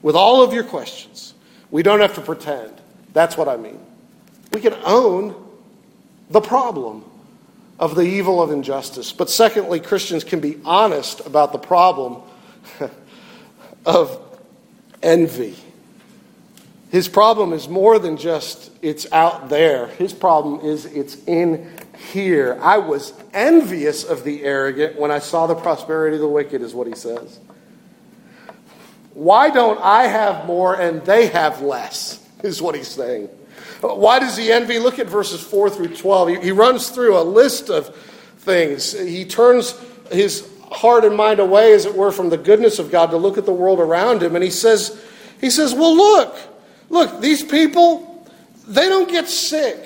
with 0.00 0.16
all 0.16 0.42
of 0.42 0.52
your 0.52 0.64
questions. 0.64 1.34
We 1.70 1.82
don't 1.82 2.00
have 2.00 2.14
to 2.14 2.20
pretend. 2.20 2.72
That's 3.12 3.36
what 3.36 3.48
I 3.48 3.56
mean. 3.56 3.78
We 4.52 4.60
can 4.60 4.74
own 4.84 5.34
the 6.30 6.40
problem 6.40 7.04
of 7.78 7.94
the 7.94 8.02
evil 8.02 8.42
of 8.42 8.50
injustice. 8.50 9.12
But 9.12 9.30
secondly, 9.30 9.80
Christians 9.80 10.24
can 10.24 10.40
be 10.40 10.58
honest 10.64 11.20
about 11.26 11.52
the 11.52 11.58
problem 11.58 12.22
of 13.86 14.20
envy. 15.02 15.56
His 16.90 17.08
problem 17.08 17.52
is 17.54 17.68
more 17.68 17.98
than 17.98 18.18
just 18.18 18.70
it's 18.82 19.10
out 19.12 19.48
there. 19.48 19.86
His 19.86 20.12
problem 20.12 20.60
is 20.60 20.84
it's 20.84 21.16
in 21.26 21.70
here. 22.10 22.58
I 22.60 22.78
was 22.78 23.14
envious 23.32 24.04
of 24.04 24.24
the 24.24 24.44
arrogant 24.44 24.98
when 24.98 25.10
I 25.10 25.18
saw 25.18 25.46
the 25.46 25.54
prosperity 25.54 26.16
of 26.16 26.20
the 26.20 26.28
wicked, 26.28 26.60
is 26.60 26.74
what 26.74 26.86
he 26.86 26.94
says. 26.94 27.40
Why 29.14 29.50
don't 29.50 29.80
I 29.80 30.04
have 30.04 30.46
more 30.46 30.74
and 30.78 31.02
they 31.04 31.28
have 31.28 31.62
less, 31.62 32.22
is 32.42 32.60
what 32.60 32.74
he's 32.74 32.88
saying. 32.88 33.28
Why 33.82 34.20
does 34.20 34.36
he 34.36 34.52
envy? 34.52 34.78
Look 34.78 35.00
at 35.00 35.08
verses 35.08 35.42
4 35.42 35.70
through 35.70 35.96
12. 35.96 36.42
He, 36.42 36.52
runs 36.52 36.90
through 36.90 37.18
a 37.18 37.22
list 37.22 37.68
of 37.68 37.94
things. 38.38 38.92
He 38.92 39.24
turns 39.24 39.76
his 40.10 40.48
heart 40.70 41.04
and 41.04 41.16
mind 41.16 41.40
away, 41.40 41.72
as 41.72 41.84
it 41.84 41.94
were, 41.94 42.12
from 42.12 42.30
the 42.30 42.36
goodness 42.38 42.78
of 42.78 42.92
God 42.92 43.10
to 43.10 43.16
look 43.16 43.38
at 43.38 43.44
the 43.44 43.52
world 43.52 43.80
around 43.80 44.22
him. 44.22 44.36
And 44.36 44.44
he 44.44 44.50
says, 44.50 45.02
he 45.40 45.50
says, 45.50 45.74
Well, 45.74 45.96
look, 45.96 46.36
look, 46.90 47.20
these 47.20 47.42
people, 47.42 48.24
they 48.68 48.88
don't 48.88 49.10
get 49.10 49.28
sick. 49.28 49.84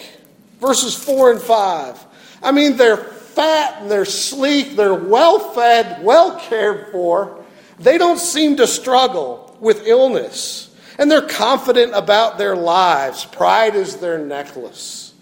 Verses 0.60 0.94
4 0.94 1.32
and 1.32 1.40
5. 1.40 2.04
I 2.42 2.52
mean, 2.52 2.76
they're 2.76 2.98
fat 2.98 3.82
and 3.82 3.90
they're 3.90 4.04
sleek, 4.04 4.76
they're 4.76 4.94
well 4.94 5.52
fed, 5.52 6.04
well 6.04 6.38
cared 6.38 6.92
for. 6.92 7.44
They 7.78 7.98
don't 7.98 8.18
seem 8.18 8.56
to 8.56 8.66
struggle 8.66 9.56
with 9.60 9.86
illness 9.86 10.65
and 10.98 11.10
they're 11.10 11.26
confident 11.26 11.94
about 11.94 12.38
their 12.38 12.56
lives. 12.56 13.24
Pride 13.24 13.74
is 13.74 13.96
their 13.96 14.18
necklace. 14.18 15.14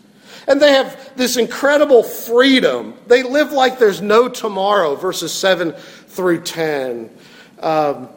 And 0.47 0.61
they 0.61 0.73
have 0.73 1.17
this 1.17 1.37
incredible 1.37 2.03
freedom. 2.03 2.95
They 3.07 3.23
live 3.23 3.53
like 3.53 3.79
there's 3.79 4.03
no 4.03 4.29
tomorrow, 4.29 4.95
verses 4.95 5.33
7 5.33 5.73
through 5.73 6.43
10. 6.43 7.11
Um, 7.61 8.09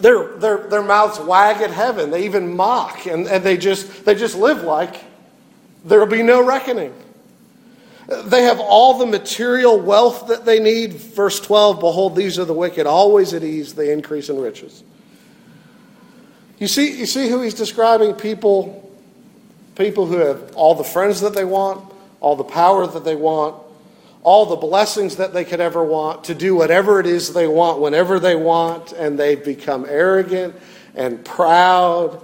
their, 0.00 0.36
their, 0.36 0.58
their 0.68 0.82
mouths 0.82 1.20
wag 1.20 1.62
at 1.62 1.70
heaven. 1.70 2.10
They 2.10 2.24
even 2.24 2.56
mock, 2.56 3.06
and, 3.06 3.28
and 3.28 3.44
they, 3.44 3.56
just, 3.56 4.04
they 4.04 4.16
just 4.16 4.36
live 4.36 4.62
like 4.62 4.96
there 5.84 6.00
will 6.00 6.06
be 6.06 6.22
no 6.22 6.44
reckoning. 6.44 6.92
They 8.24 8.42
have 8.42 8.60
all 8.60 8.98
the 8.98 9.06
material 9.06 9.78
wealth 9.78 10.28
that 10.28 10.44
they 10.44 10.58
need. 10.60 10.94
Verse 10.94 11.40
12 11.40 11.80
Behold, 11.80 12.16
these 12.16 12.38
are 12.38 12.44
the 12.44 12.54
wicked, 12.54 12.86
always 12.86 13.32
at 13.32 13.44
ease, 13.44 13.74
they 13.74 13.92
increase 13.92 14.28
in 14.28 14.38
riches. 14.40 14.82
You 16.58 16.68
see, 16.68 16.98
you 16.98 17.06
see 17.06 17.28
who 17.28 17.42
he's 17.42 17.54
describing? 17.54 18.14
People, 18.14 18.92
people 19.74 20.06
who 20.06 20.18
have 20.18 20.54
all 20.54 20.74
the 20.74 20.84
friends 20.84 21.20
that 21.22 21.34
they 21.34 21.44
want, 21.44 21.92
all 22.20 22.36
the 22.36 22.44
power 22.44 22.86
that 22.86 23.04
they 23.04 23.16
want, 23.16 23.56
all 24.22 24.46
the 24.46 24.56
blessings 24.56 25.16
that 25.16 25.34
they 25.34 25.44
could 25.44 25.60
ever 25.60 25.84
want, 25.84 26.24
to 26.24 26.34
do 26.34 26.54
whatever 26.54 27.00
it 27.00 27.06
is 27.06 27.34
they 27.34 27.46
want 27.46 27.80
whenever 27.80 28.18
they 28.18 28.36
want, 28.36 28.92
and 28.92 29.18
they 29.18 29.34
become 29.34 29.84
arrogant 29.88 30.54
and 30.94 31.24
proud 31.24 32.22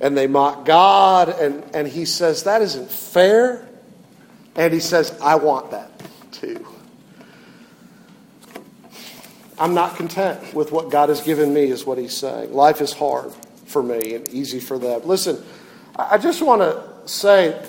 and 0.00 0.16
they 0.16 0.26
mock 0.26 0.64
God. 0.64 1.28
And, 1.28 1.64
and 1.74 1.86
he 1.86 2.04
says, 2.04 2.44
That 2.44 2.62
isn't 2.62 2.90
fair. 2.90 3.68
And 4.56 4.72
he 4.72 4.80
says, 4.80 5.16
I 5.22 5.36
want 5.36 5.70
that 5.70 5.90
too. 6.32 6.66
I'm 9.58 9.74
not 9.74 9.96
content 9.96 10.54
with 10.54 10.72
what 10.72 10.90
God 10.90 11.10
has 11.10 11.20
given 11.20 11.52
me, 11.52 11.64
is 11.64 11.84
what 11.84 11.98
he's 11.98 12.16
saying. 12.16 12.52
Life 12.52 12.80
is 12.80 12.92
hard 12.92 13.32
for 13.70 13.82
me 13.82 14.14
and 14.14 14.28
easy 14.28 14.60
for 14.60 14.78
them. 14.78 15.02
Listen, 15.04 15.42
I 15.96 16.18
just 16.18 16.42
want 16.42 16.62
to 16.62 17.08
say 17.08 17.60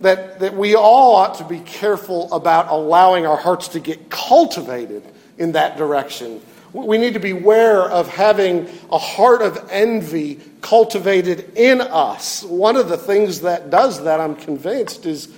that, 0.00 0.40
that 0.40 0.54
we 0.54 0.74
all 0.74 1.14
ought 1.16 1.36
to 1.36 1.44
be 1.44 1.60
careful 1.60 2.32
about 2.32 2.68
allowing 2.68 3.26
our 3.26 3.36
hearts 3.36 3.68
to 3.68 3.80
get 3.80 4.10
cultivated 4.10 5.02
in 5.38 5.52
that 5.52 5.76
direction. 5.76 6.40
We 6.72 6.98
need 6.98 7.14
to 7.14 7.20
beware 7.20 7.82
of 7.82 8.08
having 8.08 8.68
a 8.90 8.98
heart 8.98 9.42
of 9.42 9.68
envy 9.70 10.40
cultivated 10.60 11.56
in 11.56 11.80
us. 11.80 12.44
One 12.44 12.76
of 12.76 12.88
the 12.88 12.96
things 12.96 13.40
that 13.40 13.70
does 13.70 14.04
that, 14.04 14.20
I'm 14.20 14.36
convinced, 14.36 15.04
is, 15.06 15.32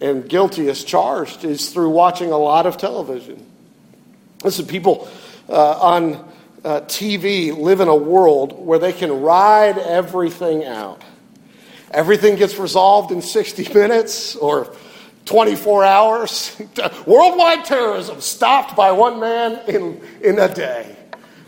and 0.00 0.28
guilty 0.28 0.68
as 0.68 0.82
charged, 0.82 1.44
is 1.44 1.70
through 1.72 1.90
watching 1.90 2.32
a 2.32 2.38
lot 2.38 2.66
of 2.66 2.78
television. 2.78 3.46
Listen, 4.42 4.66
people 4.66 5.08
uh, 5.48 5.78
on 5.78 6.29
uh, 6.64 6.80
TV 6.82 7.56
live 7.56 7.80
in 7.80 7.88
a 7.88 7.96
world 7.96 8.64
where 8.64 8.78
they 8.78 8.92
can 8.92 9.22
ride 9.22 9.78
everything 9.78 10.64
out. 10.64 11.02
everything 11.90 12.36
gets 12.36 12.56
resolved 12.58 13.10
in 13.10 13.22
60 13.22 13.72
minutes 13.74 14.36
or 14.36 14.72
24 15.24 15.84
hours. 15.84 16.60
Worldwide 17.06 17.64
terrorism 17.64 18.20
stopped 18.20 18.76
by 18.76 18.92
one 18.92 19.20
man 19.20 19.60
in, 19.68 20.00
in 20.22 20.38
a 20.38 20.52
day, 20.52 20.96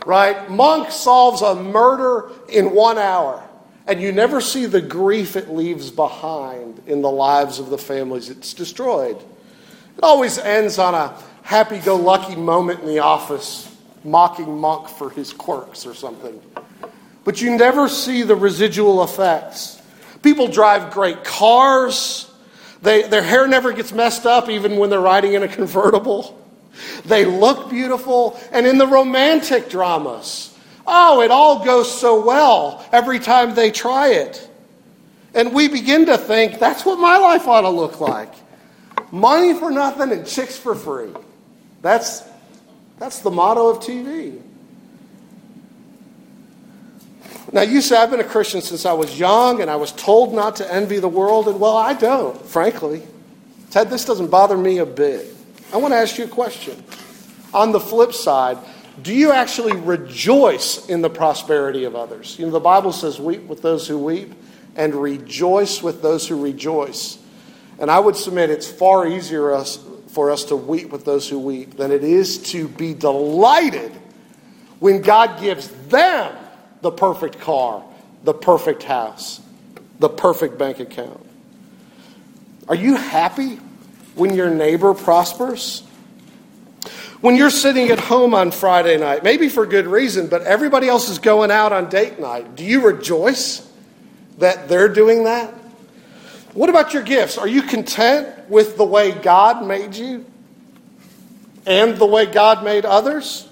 right? 0.05 0.49
Monk 0.49 0.91
solves 0.91 1.41
a 1.41 1.55
murder 1.55 2.29
in 2.49 2.73
one 2.73 2.97
hour, 2.97 3.43
and 3.87 4.01
you 4.01 4.11
never 4.11 4.41
see 4.41 4.65
the 4.65 4.81
grief 4.81 5.35
it 5.35 5.49
leaves 5.49 5.91
behind 5.91 6.81
in 6.87 7.01
the 7.01 7.11
lives 7.11 7.59
of 7.59 7.69
the 7.69 7.77
families 7.77 8.29
it's 8.29 8.53
destroyed. 8.53 9.17
It 9.17 10.03
always 10.03 10.37
ends 10.37 10.79
on 10.79 10.95
a 10.95 11.17
happy 11.43 11.79
go 11.79 11.95
lucky 11.95 12.35
moment 12.35 12.81
in 12.81 12.87
the 12.87 12.99
office, 12.99 13.72
mocking 14.03 14.59
Monk 14.59 14.87
for 14.89 15.09
his 15.09 15.33
quirks 15.33 15.85
or 15.85 15.93
something. 15.93 16.41
But 17.23 17.41
you 17.41 17.55
never 17.57 17.87
see 17.87 18.23
the 18.23 18.35
residual 18.35 19.03
effects. 19.03 19.81
People 20.21 20.47
drive 20.47 20.91
great 20.91 21.23
cars. 21.23 22.29
They, 22.81 23.03
their 23.03 23.23
hair 23.23 23.47
never 23.47 23.71
gets 23.71 23.93
messed 23.93 24.25
up, 24.25 24.49
even 24.49 24.77
when 24.77 24.89
they're 24.89 24.99
riding 24.99 25.33
in 25.33 25.43
a 25.43 25.47
convertible. 25.47 26.39
They 27.05 27.25
look 27.25 27.69
beautiful. 27.69 28.39
And 28.51 28.67
in 28.67 28.77
the 28.77 28.87
romantic 28.87 29.69
dramas, 29.69 30.57
oh, 30.85 31.21
it 31.21 31.31
all 31.31 31.63
goes 31.63 31.89
so 31.89 32.25
well 32.25 32.85
every 32.91 33.19
time 33.19 33.55
they 33.55 33.71
try 33.71 34.09
it. 34.09 34.49
And 35.33 35.53
we 35.53 35.67
begin 35.67 36.05
to 36.07 36.17
think 36.17 36.59
that's 36.59 36.85
what 36.85 36.99
my 36.99 37.17
life 37.17 37.47
ought 37.47 37.61
to 37.61 37.69
look 37.69 37.99
like 37.99 38.33
money 39.13 39.53
for 39.53 39.69
nothing 39.69 40.11
and 40.11 40.25
chicks 40.25 40.57
for 40.57 40.73
free. 40.75 41.11
That's, 41.81 42.23
that's 43.03 43.19
the 43.19 43.29
motto 43.29 43.67
of 43.67 43.79
TV. 43.79 44.39
Now, 47.51 47.61
you 47.61 47.81
say 47.81 47.97
I've 47.97 48.09
been 48.09 48.21
a 48.21 48.23
Christian 48.23 48.61
since 48.61 48.85
I 48.85 48.93
was 48.93 49.19
young 49.19 49.61
and 49.61 49.69
I 49.69 49.75
was 49.75 49.91
told 49.91 50.33
not 50.33 50.55
to 50.55 50.73
envy 50.73 50.99
the 50.99 51.09
world, 51.09 51.49
and 51.49 51.59
well, 51.59 51.75
I 51.75 51.95
don't, 51.95 52.41
frankly. 52.45 53.03
Ted, 53.71 53.89
this 53.89 54.05
doesn't 54.05 54.27
bother 54.27 54.57
me 54.57 54.77
a 54.77 54.85
bit. 54.85 55.35
I 55.73 55.77
want 55.77 55.93
to 55.93 55.97
ask 55.97 56.17
you 56.17 56.23
a 56.23 56.29
question. 56.29 56.81
On 57.53 57.73
the 57.73 57.79
flip 57.81 58.13
side, 58.13 58.57
do 59.01 59.13
you 59.13 59.33
actually 59.33 59.75
rejoice 59.75 60.87
in 60.87 61.01
the 61.01 61.09
prosperity 61.09 61.83
of 61.83 61.97
others? 61.97 62.39
You 62.39 62.45
know, 62.45 62.53
the 62.53 62.61
Bible 62.61 62.93
says, 62.93 63.19
weep 63.19 63.43
with 63.47 63.61
those 63.61 63.85
who 63.85 63.99
weep 63.99 64.31
and 64.77 64.95
rejoice 64.95 65.83
with 65.83 66.01
those 66.01 66.25
who 66.25 66.41
rejoice. 66.41 67.17
And 67.79 67.91
I 67.91 67.99
would 67.99 68.15
submit 68.15 68.49
it's 68.49 68.71
far 68.71 69.05
easier 69.05 69.53
us, 69.53 69.77
for 70.13 70.29
us 70.29 70.45
to 70.45 70.55
weep 70.55 70.91
with 70.91 71.05
those 71.05 71.27
who 71.27 71.39
weep 71.39 71.75
than 71.75 71.91
it 71.91 72.03
is 72.03 72.37
to 72.51 72.67
be 72.67 72.93
delighted 72.93 73.91
when 74.79 75.01
God 75.01 75.39
gives 75.39 75.69
them 75.87 76.35
the 76.81 76.91
perfect 76.91 77.39
car, 77.39 77.83
the 78.23 78.33
perfect 78.33 78.83
house, 78.83 79.41
the 79.99 80.09
perfect 80.09 80.57
bank 80.57 80.79
account. 80.79 81.25
Are 82.67 82.75
you 82.75 82.95
happy 82.95 83.55
when 84.15 84.35
your 84.35 84.49
neighbor 84.49 84.93
prospers? 84.93 85.81
When 87.21 87.35
you're 87.35 87.49
sitting 87.49 87.89
at 87.89 87.99
home 87.99 88.33
on 88.33 88.51
Friday 88.51 88.97
night, 88.97 89.23
maybe 89.23 89.49
for 89.49 89.65
good 89.65 89.87
reason, 89.87 90.27
but 90.27 90.41
everybody 90.43 90.89
else 90.89 91.09
is 91.09 91.19
going 91.19 91.51
out 91.51 91.71
on 91.71 91.89
date 91.89 92.19
night, 92.19 92.55
do 92.55 92.65
you 92.65 92.85
rejoice 92.85 93.67
that 94.39 94.67
they're 94.67 94.89
doing 94.89 95.23
that? 95.23 95.53
What 96.53 96.69
about 96.69 96.93
your 96.93 97.03
gifts? 97.03 97.37
Are 97.37 97.47
you 97.47 97.63
content 97.63 98.49
with 98.49 98.77
the 98.77 98.85
way 98.85 99.11
God 99.11 99.65
made 99.65 99.95
you 99.95 100.25
and 101.65 101.97
the 101.97 102.05
way 102.05 102.25
God 102.25 102.63
made 102.63 102.85
others? 102.85 103.47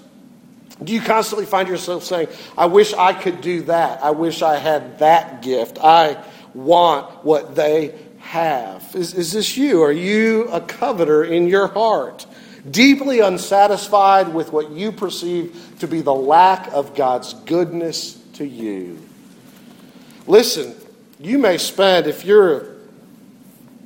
Do 0.82 0.92
you 0.92 1.00
constantly 1.00 1.46
find 1.46 1.68
yourself 1.68 2.04
saying, 2.04 2.28
I 2.56 2.66
wish 2.66 2.92
I 2.92 3.12
could 3.12 3.40
do 3.40 3.62
that. 3.62 4.02
I 4.02 4.10
wish 4.10 4.42
I 4.42 4.56
had 4.56 4.98
that 5.00 5.42
gift. 5.42 5.78
I 5.82 6.22
want 6.54 7.24
what 7.24 7.54
they 7.54 7.98
have. 8.18 8.94
Is, 8.94 9.14
is 9.14 9.32
this 9.32 9.56
you? 9.56 9.82
Are 9.82 9.92
you 9.92 10.48
a 10.48 10.60
coveter 10.60 11.24
in 11.24 11.48
your 11.48 11.68
heart? 11.68 12.26
Deeply 12.68 13.20
unsatisfied 13.20 14.32
with 14.32 14.52
what 14.52 14.70
you 14.70 14.92
perceive 14.92 15.76
to 15.80 15.88
be 15.88 16.00
the 16.00 16.14
lack 16.14 16.68
of 16.72 16.94
God's 16.94 17.34
goodness 17.34 18.14
to 18.34 18.46
you. 18.46 18.98
Listen, 20.28 20.74
you 21.18 21.38
may 21.38 21.58
spend, 21.58 22.06
if 22.06 22.24
you're 22.24 22.71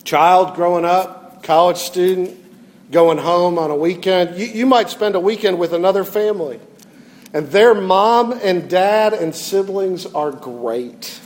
child 0.07 0.55
growing 0.55 0.85
up, 0.85 1.42
college 1.42 1.79
student, 1.79 2.42
going 2.90 3.19
home 3.19 3.59
on 3.59 3.71
a 3.71 3.77
weekend. 3.77 4.38
You, 4.38 4.47
you 4.47 4.66
might 4.66 4.88
spend 4.88 5.16
a 5.16 5.21
weekend 5.21 5.59
with 5.59 5.73
another 5.73 6.05
family, 6.05 6.61
and 7.35 7.49
their 7.49 7.75
mom 7.75 8.33
and 8.33 8.71
dad 8.71 9.12
and 9.12 9.35
siblings 9.35 10.07
are 10.07 10.31
great. 10.31 11.21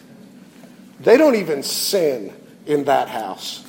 They 0.98 1.16
don't 1.16 1.36
even 1.36 1.62
sin 1.62 2.34
in 2.66 2.84
that 2.84 3.08
house. 3.08 3.64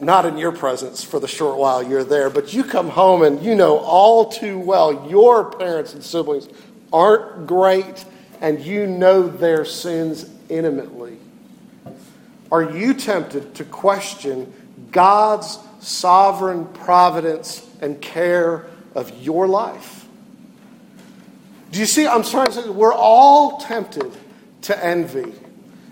Not 0.00 0.26
in 0.26 0.36
your 0.36 0.52
presence 0.52 1.04
for 1.04 1.20
the 1.20 1.28
short 1.28 1.58
while 1.58 1.82
you're 1.82 2.02
there, 2.02 2.28
but 2.28 2.52
you 2.52 2.64
come 2.64 2.88
home 2.88 3.22
and 3.22 3.40
you 3.42 3.54
know 3.54 3.78
all 3.78 4.30
too 4.30 4.58
well 4.58 5.08
your 5.08 5.52
parents 5.52 5.94
and 5.94 6.02
siblings 6.02 6.48
aren't 6.92 7.46
great, 7.46 8.04
and 8.40 8.60
you 8.60 8.86
know 8.86 9.28
their 9.28 9.64
sins 9.64 10.28
intimately. 10.48 11.18
Are 12.52 12.62
you 12.62 12.92
tempted 12.92 13.54
to 13.54 13.64
question 13.64 14.52
God's 14.90 15.58
sovereign 15.80 16.66
providence 16.66 17.66
and 17.80 17.98
care 17.98 18.66
of 18.94 19.10
your 19.22 19.48
life? 19.48 20.06
Do 21.70 21.80
you 21.80 21.86
see? 21.86 22.06
I'm 22.06 22.22
trying 22.22 22.48
to 22.48 22.52
say 22.52 22.68
we're 22.68 22.92
all 22.92 23.56
tempted 23.56 24.12
to 24.62 24.84
envy. 24.84 25.32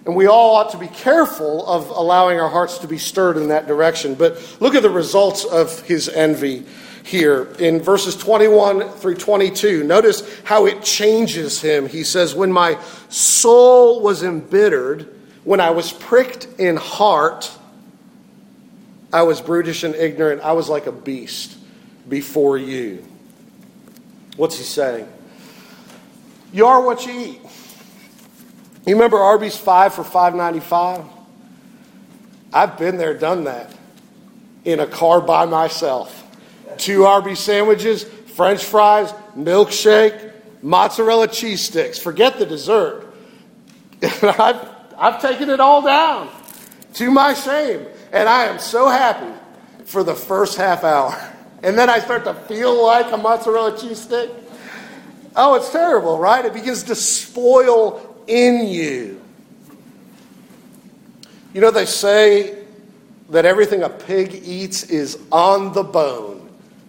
And 0.04 0.14
we 0.14 0.26
all 0.26 0.56
ought 0.56 0.70
to 0.72 0.78
be 0.78 0.88
careful 0.88 1.66
of 1.66 1.88
allowing 1.88 2.38
our 2.38 2.50
hearts 2.50 2.78
to 2.78 2.86
be 2.86 2.98
stirred 2.98 3.38
in 3.38 3.48
that 3.48 3.66
direction. 3.66 4.14
But 4.14 4.56
look 4.60 4.74
at 4.74 4.82
the 4.82 4.90
results 4.90 5.44
of 5.44 5.80
his 5.82 6.10
envy 6.10 6.66
here 7.04 7.44
in 7.58 7.80
verses 7.80 8.16
21 8.16 8.90
through 8.90 9.14
22. 9.14 9.84
Notice 9.84 10.42
how 10.44 10.66
it 10.66 10.82
changes 10.82 11.62
him. 11.62 11.88
He 11.88 12.04
says, 12.04 12.34
When 12.34 12.52
my 12.52 12.78
soul 13.08 14.02
was 14.02 14.22
embittered, 14.22 15.19
when 15.50 15.58
I 15.58 15.70
was 15.70 15.90
pricked 15.90 16.46
in 16.60 16.76
heart, 16.76 17.50
I 19.12 19.24
was 19.24 19.40
brutish 19.40 19.82
and 19.82 19.96
ignorant. 19.96 20.42
I 20.42 20.52
was 20.52 20.68
like 20.68 20.86
a 20.86 20.92
beast 20.92 21.58
before 22.08 22.56
you. 22.56 23.04
What's 24.36 24.58
he 24.58 24.62
saying? 24.62 25.08
You 26.52 26.66
are 26.66 26.80
what 26.80 27.04
you 27.04 27.12
eat. 27.12 27.40
You 28.86 28.94
remember 28.94 29.16
Arby's 29.16 29.56
5 29.56 29.94
for 29.94 30.04
5.95? 30.04 31.04
I've 32.52 32.78
been 32.78 32.96
there, 32.96 33.14
done 33.14 33.42
that 33.42 33.76
in 34.64 34.78
a 34.78 34.86
car 34.86 35.20
by 35.20 35.46
myself. 35.46 36.28
Two 36.76 37.06
Arby's 37.06 37.40
sandwiches, 37.40 38.04
french 38.04 38.64
fries, 38.64 39.12
milkshake, 39.36 40.30
mozzarella 40.62 41.26
cheese 41.26 41.60
sticks. 41.60 41.98
Forget 41.98 42.38
the 42.38 42.46
dessert. 42.46 43.12
I've 44.22 44.79
I've 45.00 45.20
taken 45.20 45.48
it 45.48 45.58
all 45.60 45.80
down 45.80 46.28
to 46.94 47.10
my 47.10 47.34
shame. 47.34 47.86
And 48.12 48.28
I 48.28 48.44
am 48.44 48.58
so 48.58 48.88
happy 48.88 49.32
for 49.86 50.04
the 50.04 50.14
first 50.14 50.56
half 50.56 50.84
hour. 50.84 51.18
And 51.62 51.78
then 51.78 51.90
I 51.90 51.98
start 51.98 52.24
to 52.24 52.32
feel 52.32 52.86
like 52.86 53.12
a 53.12 53.18
mozzarella 53.18 53.76
cheese 53.78 54.00
stick. 54.00 54.30
Oh, 55.36 55.56
it's 55.56 55.70
terrible, 55.70 56.18
right? 56.18 56.42
It 56.42 56.54
begins 56.54 56.84
to 56.84 56.94
spoil 56.94 58.24
in 58.26 58.66
you. 58.66 59.20
You 61.52 61.60
know, 61.60 61.70
they 61.70 61.84
say 61.84 62.64
that 63.28 63.44
everything 63.44 63.82
a 63.82 63.90
pig 63.90 64.40
eats 64.42 64.84
is 64.84 65.18
on 65.30 65.74
the 65.74 65.82
bone 65.82 66.48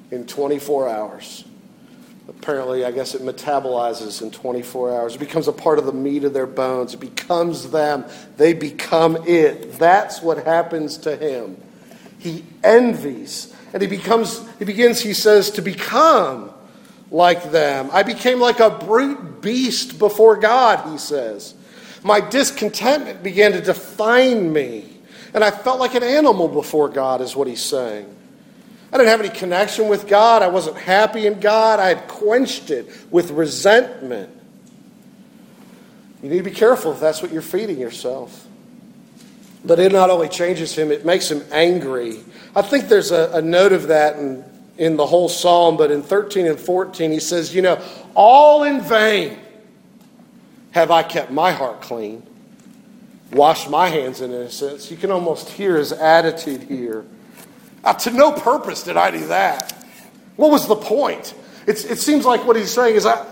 in 0.09 0.25
24 0.25 0.87
hours 0.87 1.43
apparently, 2.27 2.85
I 2.85 2.91
guess 2.91 3.15
it 3.15 3.21
metabolizes 3.21 4.21
in 4.21 4.31
24 4.31 4.99
hours. 4.99 5.15
It 5.15 5.19
becomes 5.19 5.47
a 5.47 5.53
part 5.53 5.79
of 5.79 5.85
the 5.85 5.93
meat 5.93 6.23
of 6.23 6.33
their 6.33 6.47
bones. 6.47 6.93
It 6.93 6.99
becomes 6.99 7.71
them. 7.71 8.05
They 8.37 8.53
become 8.53 9.17
it. 9.27 9.73
That's 9.73 10.21
what 10.21 10.45
happens 10.45 10.97
to 10.99 11.15
him. 11.15 11.57
He 12.19 12.43
envies. 12.63 13.53
And 13.73 13.81
he 13.81 13.87
becomes, 13.87 14.47
he 14.59 14.65
begins, 14.65 15.01
he 15.01 15.13
says, 15.13 15.51
to 15.51 15.61
become 15.61 16.51
like 17.09 17.51
them. 17.51 17.89
I 17.91 18.03
became 18.03 18.39
like 18.39 18.59
a 18.59 18.69
brute 18.69 19.41
beast 19.41 19.99
before 19.99 20.37
God, 20.37 20.91
he 20.91 20.97
says. 20.97 21.55
My 22.03 22.19
discontentment 22.19 23.23
began 23.23 23.51
to 23.53 23.61
define 23.61 24.51
me. 24.51 24.87
And 25.33 25.43
I 25.43 25.51
felt 25.51 25.79
like 25.79 25.95
an 25.95 26.03
animal 26.03 26.47
before 26.47 26.89
God, 26.89 27.21
is 27.21 27.35
what 27.35 27.47
he's 27.47 27.63
saying. 27.63 28.13
I 28.91 28.97
didn't 28.97 29.09
have 29.09 29.21
any 29.21 29.29
connection 29.29 29.87
with 29.87 30.07
God. 30.07 30.41
I 30.41 30.47
wasn't 30.47 30.77
happy 30.77 31.25
in 31.25 31.39
God. 31.39 31.79
I 31.79 31.87
had 31.87 32.07
quenched 32.07 32.71
it 32.71 32.89
with 33.09 33.31
resentment. 33.31 34.29
You 36.21 36.29
need 36.29 36.37
to 36.37 36.43
be 36.43 36.51
careful 36.51 36.91
if 36.91 36.99
that's 36.99 37.21
what 37.21 37.31
you're 37.31 37.41
feeding 37.41 37.79
yourself. 37.79 38.47
But 39.63 39.79
it 39.79 39.91
not 39.91 40.09
only 40.09 40.27
changes 40.27 40.75
him, 40.75 40.91
it 40.91 41.05
makes 41.05 41.31
him 41.31 41.43
angry. 41.51 42.19
I 42.55 42.61
think 42.61 42.89
there's 42.89 43.11
a, 43.11 43.31
a 43.33 43.41
note 43.41 43.71
of 43.71 43.87
that 43.87 44.17
in, 44.17 44.43
in 44.77 44.97
the 44.97 45.05
whole 45.05 45.29
psalm, 45.29 45.77
but 45.77 45.91
in 45.91 46.03
13 46.03 46.47
and 46.47 46.59
14, 46.59 47.11
he 47.11 47.19
says, 47.19 47.55
You 47.55 47.61
know, 47.61 47.81
all 48.13 48.63
in 48.63 48.81
vain 48.81 49.39
have 50.71 50.91
I 50.91 51.03
kept 51.03 51.31
my 51.31 51.51
heart 51.51 51.81
clean 51.81 52.23
washed 53.31 53.69
my 53.69 53.87
hands 53.87 54.21
in 54.21 54.31
innocence. 54.31 54.91
You 54.91 54.97
can 54.97 55.11
almost 55.11 55.49
hear 55.49 55.77
his 55.77 55.91
attitude 55.91 56.63
here. 56.63 57.05
Uh, 57.83 57.93
to 57.93 58.11
no 58.11 58.31
purpose 58.31 58.83
did 58.83 58.97
I 58.97 59.11
do 59.11 59.27
that. 59.27 59.71
What 60.35 60.51
was 60.51 60.67
the 60.67 60.75
point? 60.75 61.33
It's, 61.67 61.83
it 61.83 61.99
seems 61.99 62.25
like 62.25 62.45
what 62.45 62.55
he's 62.55 62.71
saying 62.71 62.95
is 62.95 63.05
I, 63.05 63.25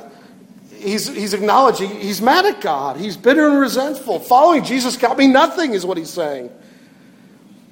he's, 0.75 1.07
he's 1.07 1.33
acknowledging 1.33 1.89
he's 1.89 2.21
mad 2.21 2.45
at 2.45 2.61
God. 2.61 2.97
He's 2.97 3.17
bitter 3.17 3.47
and 3.49 3.59
resentful. 3.59 4.19
Following 4.19 4.63
Jesus 4.63 4.97
got 4.97 5.17
me 5.17 5.27
nothing, 5.27 5.73
is 5.73 5.85
what 5.85 5.97
he's 5.97 6.09
saying. 6.09 6.49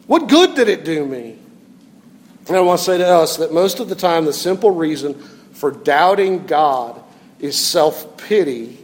What 0.07 0.27
good 0.27 0.55
did 0.55 0.69
it 0.69 0.85
do 0.85 1.05
me? 1.05 1.37
And 2.47 2.55
I 2.55 2.61
want 2.61 2.79
to 2.79 2.85
say 2.85 2.97
to 2.97 3.07
us 3.07 3.37
that 3.37 3.53
most 3.53 3.79
of 3.79 3.89
the 3.89 3.95
time, 3.95 4.25
the 4.25 4.33
simple 4.33 4.71
reason 4.71 5.15
for 5.51 5.71
doubting 5.71 6.45
God 6.45 7.01
is 7.39 7.57
self 7.57 8.17
pity, 8.17 8.77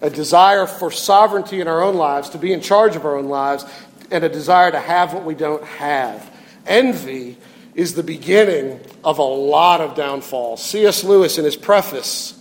a 0.00 0.10
desire 0.10 0.66
for 0.66 0.90
sovereignty 0.90 1.60
in 1.60 1.66
our 1.66 1.82
own 1.82 1.96
lives, 1.96 2.30
to 2.30 2.38
be 2.38 2.52
in 2.52 2.60
charge 2.60 2.94
of 2.94 3.04
our 3.04 3.16
own 3.16 3.26
lives, 3.26 3.64
and 4.10 4.22
a 4.24 4.28
desire 4.28 4.70
to 4.70 4.78
have 4.78 5.12
what 5.12 5.24
we 5.24 5.34
don't 5.34 5.64
have. 5.64 6.30
Envy 6.68 7.36
is 7.74 7.94
the 7.94 8.02
beginning 8.02 8.80
of 9.04 9.18
a 9.18 9.22
lot 9.22 9.80
of 9.80 9.94
downfalls. 9.94 10.62
C.S. 10.62 11.04
Lewis, 11.04 11.38
in 11.38 11.44
his 11.44 11.56
preface 11.56 12.34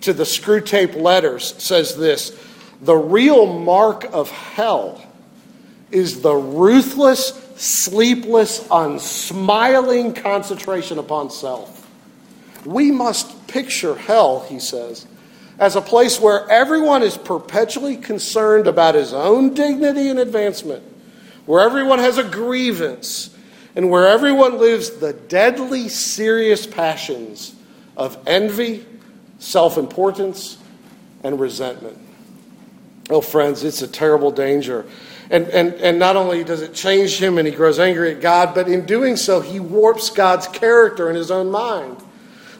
to 0.00 0.12
the 0.12 0.24
Screwtape 0.24 0.94
Letters, 0.94 1.54
says 1.62 1.96
this 1.96 2.36
The 2.80 2.96
real 2.96 3.46
mark 3.46 4.04
of 4.12 4.30
hell 4.30 5.04
is 5.90 6.20
the 6.22 6.34
ruthless, 6.34 7.28
sleepless, 7.56 8.66
unsmiling 8.70 10.14
concentration 10.14 10.98
upon 10.98 11.30
self. 11.30 11.90
We 12.64 12.90
must 12.90 13.46
picture 13.48 13.94
hell, 13.94 14.40
he 14.48 14.60
says, 14.60 15.06
as 15.58 15.74
a 15.74 15.80
place 15.80 16.20
where 16.20 16.48
everyone 16.48 17.02
is 17.02 17.16
perpetually 17.16 17.96
concerned 17.96 18.66
about 18.66 18.94
his 18.94 19.12
own 19.12 19.54
dignity 19.54 20.08
and 20.08 20.18
advancement, 20.18 20.84
where 21.46 21.62
everyone 21.62 21.98
has 21.98 22.18
a 22.18 22.24
grievance, 22.24 23.34
and 23.74 23.90
where 23.90 24.08
everyone 24.08 24.58
lives 24.58 24.90
the 24.90 25.12
deadly 25.12 25.88
serious 25.88 26.66
passions 26.66 27.54
of 27.96 28.18
envy, 28.26 28.84
self 29.38 29.76
importance, 29.78 30.58
and 31.22 31.38
resentment. 31.38 31.98
Oh, 33.10 33.20
friends, 33.20 33.64
it's 33.64 33.82
a 33.82 33.88
terrible 33.88 34.30
danger. 34.30 34.86
And, 35.30 35.46
and, 35.48 35.74
and 35.74 35.98
not 35.98 36.16
only 36.16 36.42
does 36.42 36.62
it 36.62 36.74
change 36.74 37.18
him 37.18 37.38
and 37.38 37.46
he 37.46 37.54
grows 37.54 37.78
angry 37.78 38.12
at 38.14 38.20
God, 38.20 38.54
but 38.54 38.68
in 38.68 38.86
doing 38.86 39.16
so, 39.16 39.40
he 39.40 39.60
warps 39.60 40.10
God's 40.10 40.46
character 40.48 41.10
in 41.10 41.16
his 41.16 41.30
own 41.30 41.50
mind. 41.50 41.98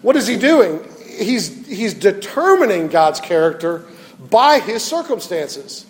What 0.03 0.17
is 0.17 0.27
he 0.27 0.37
doing? 0.37 0.87
He's, 1.07 1.67
he's 1.67 1.95
determining 1.95 2.89
God's 2.89 3.21
character 3.21 3.85
by 4.31 4.61
his 4.61 4.85
circumstances. 4.85 5.87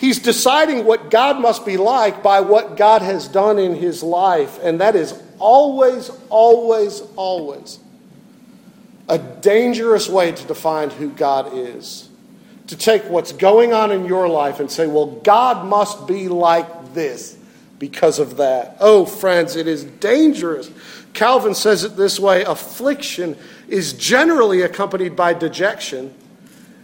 He's 0.00 0.18
deciding 0.18 0.86
what 0.86 1.10
God 1.10 1.40
must 1.40 1.66
be 1.66 1.76
like 1.76 2.22
by 2.22 2.40
what 2.40 2.76
God 2.76 3.02
has 3.02 3.28
done 3.28 3.58
in 3.58 3.74
his 3.74 4.02
life. 4.02 4.58
And 4.62 4.80
that 4.80 4.96
is 4.96 5.14
always, 5.38 6.10
always, 6.30 7.02
always 7.16 7.78
a 9.08 9.18
dangerous 9.18 10.08
way 10.08 10.32
to 10.32 10.46
define 10.46 10.88
who 10.90 11.10
God 11.10 11.52
is. 11.52 12.08
To 12.68 12.76
take 12.76 13.04
what's 13.04 13.32
going 13.32 13.72
on 13.72 13.92
in 13.92 14.06
your 14.06 14.28
life 14.28 14.60
and 14.60 14.70
say, 14.70 14.86
well, 14.86 15.06
God 15.06 15.66
must 15.66 16.06
be 16.06 16.28
like 16.28 16.94
this 16.94 17.36
because 17.78 18.18
of 18.18 18.36
that. 18.36 18.76
Oh, 18.80 19.04
friends, 19.04 19.56
it 19.56 19.66
is 19.66 19.84
dangerous 19.84 20.70
Calvin 21.12 21.54
says 21.54 21.84
it 21.84 21.96
this 21.96 22.20
way 22.20 22.44
affliction 22.44 23.36
is 23.68 23.92
generally 23.92 24.62
accompanied 24.62 25.16
by 25.16 25.34
dejection, 25.34 26.14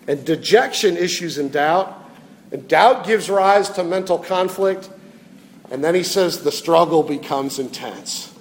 and 0.07 0.25
dejection 0.25 0.97
issues 0.97 1.39
in 1.39 1.49
doubt, 1.49 2.06
and 2.53 2.67
doubt 2.69 3.07
gives 3.07 3.29
rise 3.29 3.71
to 3.71 3.85
mental 3.85 4.19
conflict, 4.19 4.89
and 5.71 5.83
then 5.83 5.95
he 5.95 6.03
says 6.03 6.43
the 6.43 6.53
struggle 6.53 7.03
becomes 7.03 7.59
intense. 7.59 8.33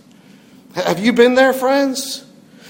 Have 0.75 0.99
you 0.99 1.13
been 1.13 1.35
there, 1.35 1.53
friends? 1.53 2.25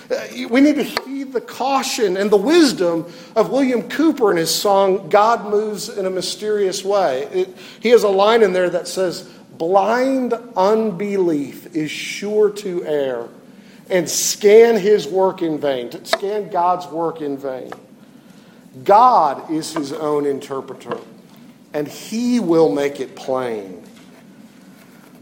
Uh, 0.09 0.27
we 0.49 0.61
need 0.61 0.75
to 0.75 0.83
heed 0.83 1.33
the 1.33 1.41
caution 1.41 2.15
and 2.15 2.29
the 2.29 2.37
wisdom 2.37 3.05
of 3.35 3.49
William 3.49 3.89
Cowper 3.89 4.31
in 4.31 4.37
his 4.37 4.53
song, 4.53 5.09
God 5.09 5.49
Moves 5.49 5.89
in 5.89 6.05
a 6.05 6.09
Mysterious 6.11 6.83
Way. 6.83 7.23
It, 7.31 7.57
he 7.79 7.89
has 7.89 8.03
a 8.03 8.09
line 8.09 8.43
in 8.43 8.53
there 8.53 8.69
that 8.69 8.87
says, 8.87 9.23
Blind 9.57 10.33
unbelief 10.55 11.75
is 11.75 11.89
sure 11.89 12.51
to 12.51 12.85
err 12.85 13.29
and 13.89 14.09
scan 14.09 14.77
his 14.77 15.07
work 15.07 15.41
in 15.41 15.59
vain, 15.59 15.89
to 15.91 16.05
scan 16.05 16.49
God's 16.49 16.87
work 16.87 17.21
in 17.21 17.37
vain. 17.37 17.71
God 18.83 19.49
is 19.49 19.73
his 19.73 19.93
own 19.93 20.25
interpreter, 20.25 20.99
and 21.75 21.89
he 21.89 22.39
will 22.39 22.71
make 22.73 23.01
it 23.01 23.17
plain. 23.17 23.83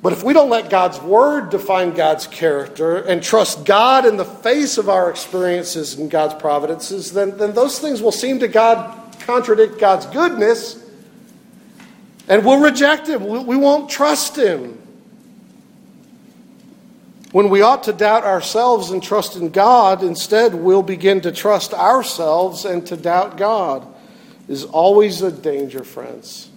But 0.04 0.14
if 0.14 0.22
we 0.22 0.34
don't 0.34 0.52
let 0.52 0.70
God's 0.70 1.02
word 1.02 1.50
define 1.50 1.96
God's 1.96 2.28
character 2.28 2.98
and 2.98 3.24
trust 3.24 3.66
God 3.66 4.06
in 4.06 4.18
the 4.18 4.26
face 4.26 4.78
of 4.78 4.88
our 4.88 5.10
experiences 5.10 5.96
and 5.96 6.12
God's 6.12 6.36
providences, 6.36 7.12
then, 7.12 7.36
then 7.38 7.54
those 7.54 7.80
things 7.80 8.04
will 8.04 8.12
seem 8.12 8.38
to 8.40 8.48
God 8.48 8.96
contradict 9.22 9.80
God's 9.80 10.06
goodness 10.06 10.80
and 12.28 12.46
we'll 12.46 12.62
reject 12.62 13.08
him. 13.08 13.26
We 13.48 13.58
won't 13.58 13.90
trust 13.90 14.38
him. 14.38 14.80
When 17.32 17.50
we 17.50 17.64
ought 17.64 17.82
to 17.84 17.94
doubt 17.94 18.26
ourselves 18.26 18.92
and 18.92 19.02
trust 19.02 19.36
in 19.38 19.50
God, 19.50 20.04
instead 20.04 20.54
we'll 20.54 20.84
begin 20.84 21.20
to 21.22 21.32
trust 21.32 21.74
ourselves 21.74 22.64
and 22.64 22.86
to 22.86 22.96
doubt 22.96 23.38
God 23.38 23.88
is 24.48 24.66
always 24.66 25.22
a 25.22 25.32
danger, 25.32 25.84
friends. 25.84 26.50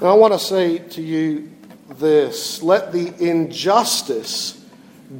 And 0.00 0.08
I 0.08 0.14
want 0.14 0.32
to 0.32 0.38
say 0.38 0.78
to 0.78 1.02
you 1.02 1.50
this 1.88 2.62
let 2.62 2.92
the 2.92 3.14
injustice 3.18 4.60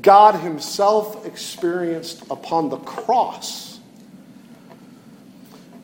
God 0.02 0.36
Himself 0.36 1.26
experienced 1.26 2.22
upon 2.30 2.70
the 2.70 2.78
cross 2.78 3.78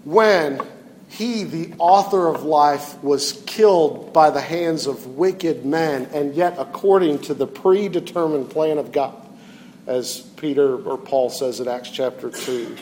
when 0.04 0.60
he, 1.08 1.44
the 1.44 1.74
author 1.78 2.28
of 2.28 2.44
life, 2.44 3.02
was 3.02 3.42
killed 3.46 4.12
by 4.12 4.30
the 4.30 4.40
hands 4.40 4.86
of 4.86 5.06
wicked 5.06 5.66
men, 5.66 6.08
and 6.14 6.34
yet 6.34 6.54
according 6.56 7.18
to 7.18 7.34
the 7.34 7.46
predetermined 7.46 8.48
plan 8.48 8.78
of 8.78 8.92
God, 8.92 9.14
as 9.86 10.20
Peter 10.36 10.76
or 10.76 10.96
Paul 10.96 11.28
says 11.28 11.60
in 11.60 11.68
Acts 11.68 11.90
chapter 11.90 12.30
2. 12.30 12.76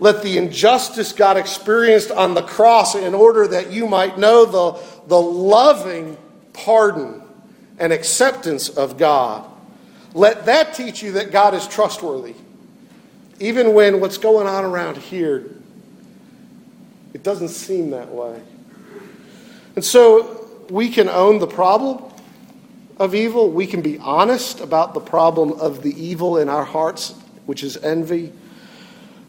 Let 0.00 0.22
the 0.22 0.38
injustice 0.38 1.12
God 1.12 1.36
experienced 1.36 2.10
on 2.10 2.34
the 2.34 2.42
cross 2.42 2.94
in 2.94 3.14
order 3.14 3.48
that 3.48 3.72
you 3.72 3.86
might 3.86 4.18
know 4.18 4.44
the, 4.44 4.80
the 5.06 5.20
loving 5.20 6.16
pardon 6.52 7.22
and 7.78 7.92
acceptance 7.92 8.68
of 8.68 8.96
God. 8.96 9.48
Let 10.14 10.46
that 10.46 10.74
teach 10.74 11.02
you 11.02 11.12
that 11.12 11.32
God 11.32 11.54
is 11.54 11.66
trustworthy. 11.66 12.34
Even 13.40 13.74
when 13.74 14.00
what's 14.00 14.18
going 14.18 14.46
on 14.46 14.64
around 14.64 14.96
here 14.96 15.50
it 17.14 17.22
doesn't 17.22 17.48
seem 17.48 17.90
that 17.90 18.08
way. 18.10 18.40
And 19.74 19.84
so 19.84 20.46
we 20.70 20.90
can 20.90 21.08
own 21.08 21.38
the 21.38 21.46
problem 21.46 22.02
of 22.98 23.14
evil. 23.14 23.50
We 23.50 23.66
can 23.66 23.80
be 23.80 23.98
honest 23.98 24.60
about 24.60 24.94
the 24.94 25.00
problem 25.00 25.52
of 25.52 25.82
the 25.82 26.00
evil 26.00 26.38
in 26.38 26.48
our 26.48 26.64
hearts, 26.64 27.14
which 27.46 27.62
is 27.62 27.76
envy. 27.78 28.32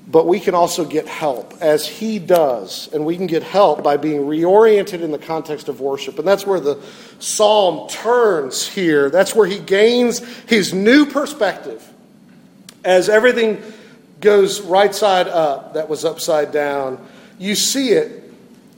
But 0.10 0.26
we 0.26 0.39
can 0.39 0.56
also 0.56 0.86
get 0.86 1.08
help, 1.08 1.54
as 1.62 1.88
he 1.88 2.17
does. 2.17 2.89
And 2.91 3.06
we 3.06 3.15
can 3.15 3.28
get 3.28 3.43
help 3.43 3.84
by 3.84 3.98
being 3.98 4.22
reoriented 4.22 5.02
in 5.02 5.12
the 5.12 5.19
context 5.19 5.69
of 5.69 5.82
worship. 5.82 6.17
And 6.17 6.28
that's 6.28 6.48
where 6.48 6.60
the 6.60 6.82
psalm 7.19 7.88
turns 7.89 8.67
here. 8.67 9.12
That's 9.12 9.36
where 9.36 9.45
he 9.45 9.60
gains 9.60 10.19
his 10.45 10.74
new 10.74 11.06
perspective. 11.06 11.88
As 12.84 13.08
everything 13.08 13.62
goes 14.19 14.62
right 14.62 14.95
side 14.95 15.28
up, 15.28 15.76
that 15.76 15.89
was 15.89 16.04
upside 16.06 16.52
down 16.52 17.06
you 17.39 17.56
see 17.56 17.91
it 17.91 18.32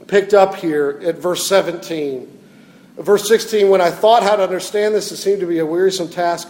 picked 0.08 0.34
up 0.34 0.56
here 0.56 1.02
at 1.04 1.18
verse 1.18 1.46
17. 1.48 2.40
Verse 2.98 3.28
16, 3.28 3.70
when 3.70 3.82
I 3.82 3.90
thought 3.90 4.24
how 4.24 4.36
to 4.36 4.44
understand 4.44 4.94
this, 4.94 5.12
it 5.12 5.18
seemed 5.18 5.40
to 5.40 5.48
be 5.48 5.60
a 5.60 5.66
wearisome 5.66 6.10
task 6.10 6.48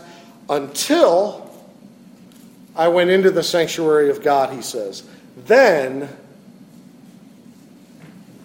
until 0.49 1.49
I 2.75 2.87
went 2.87 3.09
into 3.09 3.31
the 3.31 3.43
sanctuary 3.43 4.09
of 4.09 4.23
God, 4.23 4.53
he 4.53 4.61
says. 4.61 5.03
Then 5.45 6.09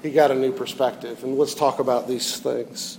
he 0.03 0.11
got 0.11 0.31
a 0.31 0.35
new 0.35 0.53
perspective. 0.53 1.23
And 1.23 1.39
let's 1.39 1.55
talk 1.55 1.79
about 1.79 2.09
these 2.09 2.39
things. 2.39 2.99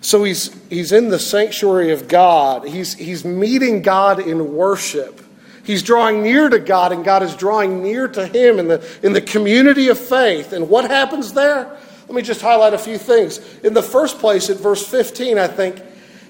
So 0.00 0.24
he's, 0.24 0.54
he's 0.68 0.92
in 0.92 1.08
the 1.08 1.18
sanctuary 1.18 1.92
of 1.92 2.08
God, 2.08 2.66
he's, 2.66 2.94
he's 2.94 3.24
meeting 3.24 3.82
God 3.82 4.20
in 4.20 4.54
worship. 4.54 5.22
He's 5.64 5.82
drawing 5.82 6.22
near 6.22 6.48
to 6.48 6.58
God, 6.58 6.92
and 6.92 7.04
God 7.04 7.22
is 7.22 7.36
drawing 7.36 7.82
near 7.82 8.08
to 8.08 8.26
him 8.26 8.58
in 8.58 8.68
the, 8.68 8.98
in 9.02 9.12
the 9.12 9.20
community 9.20 9.88
of 9.88 9.98
faith. 9.98 10.54
And 10.54 10.70
what 10.70 10.90
happens 10.90 11.34
there? 11.34 11.76
Let 12.06 12.14
me 12.14 12.22
just 12.22 12.40
highlight 12.40 12.72
a 12.72 12.78
few 12.78 12.96
things. 12.96 13.38
In 13.62 13.74
the 13.74 13.82
first 13.82 14.18
place, 14.18 14.48
at 14.48 14.56
verse 14.56 14.86
15, 14.86 15.36
I 15.36 15.46
think, 15.46 15.82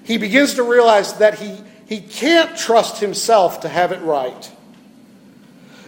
he 0.02 0.18
begins 0.18 0.54
to 0.54 0.64
realize 0.64 1.12
that 1.18 1.38
he, 1.38 1.56
he 1.88 2.00
can't 2.02 2.56
trust 2.56 3.00
himself 3.00 3.60
to 3.60 3.68
have 3.68 3.92
it 3.92 4.02
right. 4.02 4.52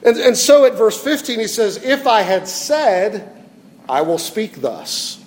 And, 0.03 0.17
and 0.17 0.37
so 0.37 0.65
at 0.65 0.73
verse 0.73 1.03
15, 1.03 1.39
he 1.39 1.47
says, 1.47 1.77
If 1.77 2.07
I 2.07 2.23
had 2.23 2.49
said, 2.49 3.45
I 3.87 4.01
will 4.01 4.17
speak 4.17 4.63
thus. 4.63 5.23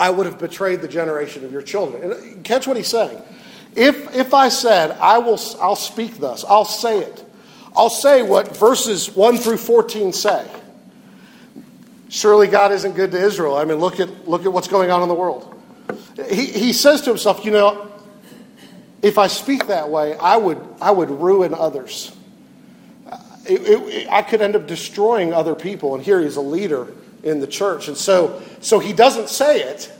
I 0.00 0.10
would 0.10 0.26
have 0.26 0.38
betrayed 0.38 0.80
the 0.80 0.88
generation 0.88 1.44
of 1.44 1.52
your 1.52 1.62
children. 1.62 2.02
And 2.02 2.12
uh, 2.12 2.42
catch 2.42 2.66
what 2.66 2.76
he's 2.76 2.88
saying. 2.88 3.22
If, 3.76 4.14
if 4.16 4.34
I 4.34 4.48
said, 4.48 4.90
I 5.00 5.18
will, 5.18 5.38
I'll 5.60 5.76
speak 5.76 6.18
thus, 6.18 6.44
I'll 6.44 6.64
say 6.64 6.98
it, 6.98 7.24
I'll 7.76 7.88
say 7.88 8.22
what 8.22 8.56
verses 8.56 9.14
1 9.14 9.36
through 9.36 9.58
14 9.58 10.12
say. 10.12 10.50
Surely 12.08 12.48
God 12.48 12.72
isn't 12.72 12.96
good 12.96 13.12
to 13.12 13.18
Israel. 13.18 13.56
I 13.56 13.64
mean, 13.64 13.78
look 13.78 14.00
at, 14.00 14.28
look 14.28 14.44
at 14.44 14.52
what's 14.52 14.68
going 14.68 14.90
on 14.90 15.02
in 15.02 15.08
the 15.08 15.14
world. 15.14 15.52
He, 16.30 16.46
he 16.46 16.72
says 16.72 17.02
to 17.02 17.10
himself, 17.10 17.44
you 17.44 17.52
know, 17.52 17.92
if 19.06 19.18
I 19.18 19.28
speak 19.28 19.68
that 19.68 19.88
way, 19.88 20.16
I 20.18 20.36
would, 20.36 20.60
I 20.80 20.90
would 20.90 21.10
ruin 21.10 21.54
others. 21.54 22.14
Uh, 23.08 23.16
it, 23.44 23.60
it, 23.62 24.08
I 24.10 24.22
could 24.22 24.42
end 24.42 24.56
up 24.56 24.66
destroying 24.66 25.32
other 25.32 25.54
people. 25.54 25.94
And 25.94 26.02
here 26.02 26.20
he's 26.20 26.34
a 26.34 26.40
leader 26.40 26.92
in 27.22 27.38
the 27.38 27.46
church. 27.46 27.86
And 27.86 27.96
so, 27.96 28.42
so 28.60 28.80
he 28.80 28.92
doesn't 28.92 29.28
say 29.28 29.62
it 29.62 29.92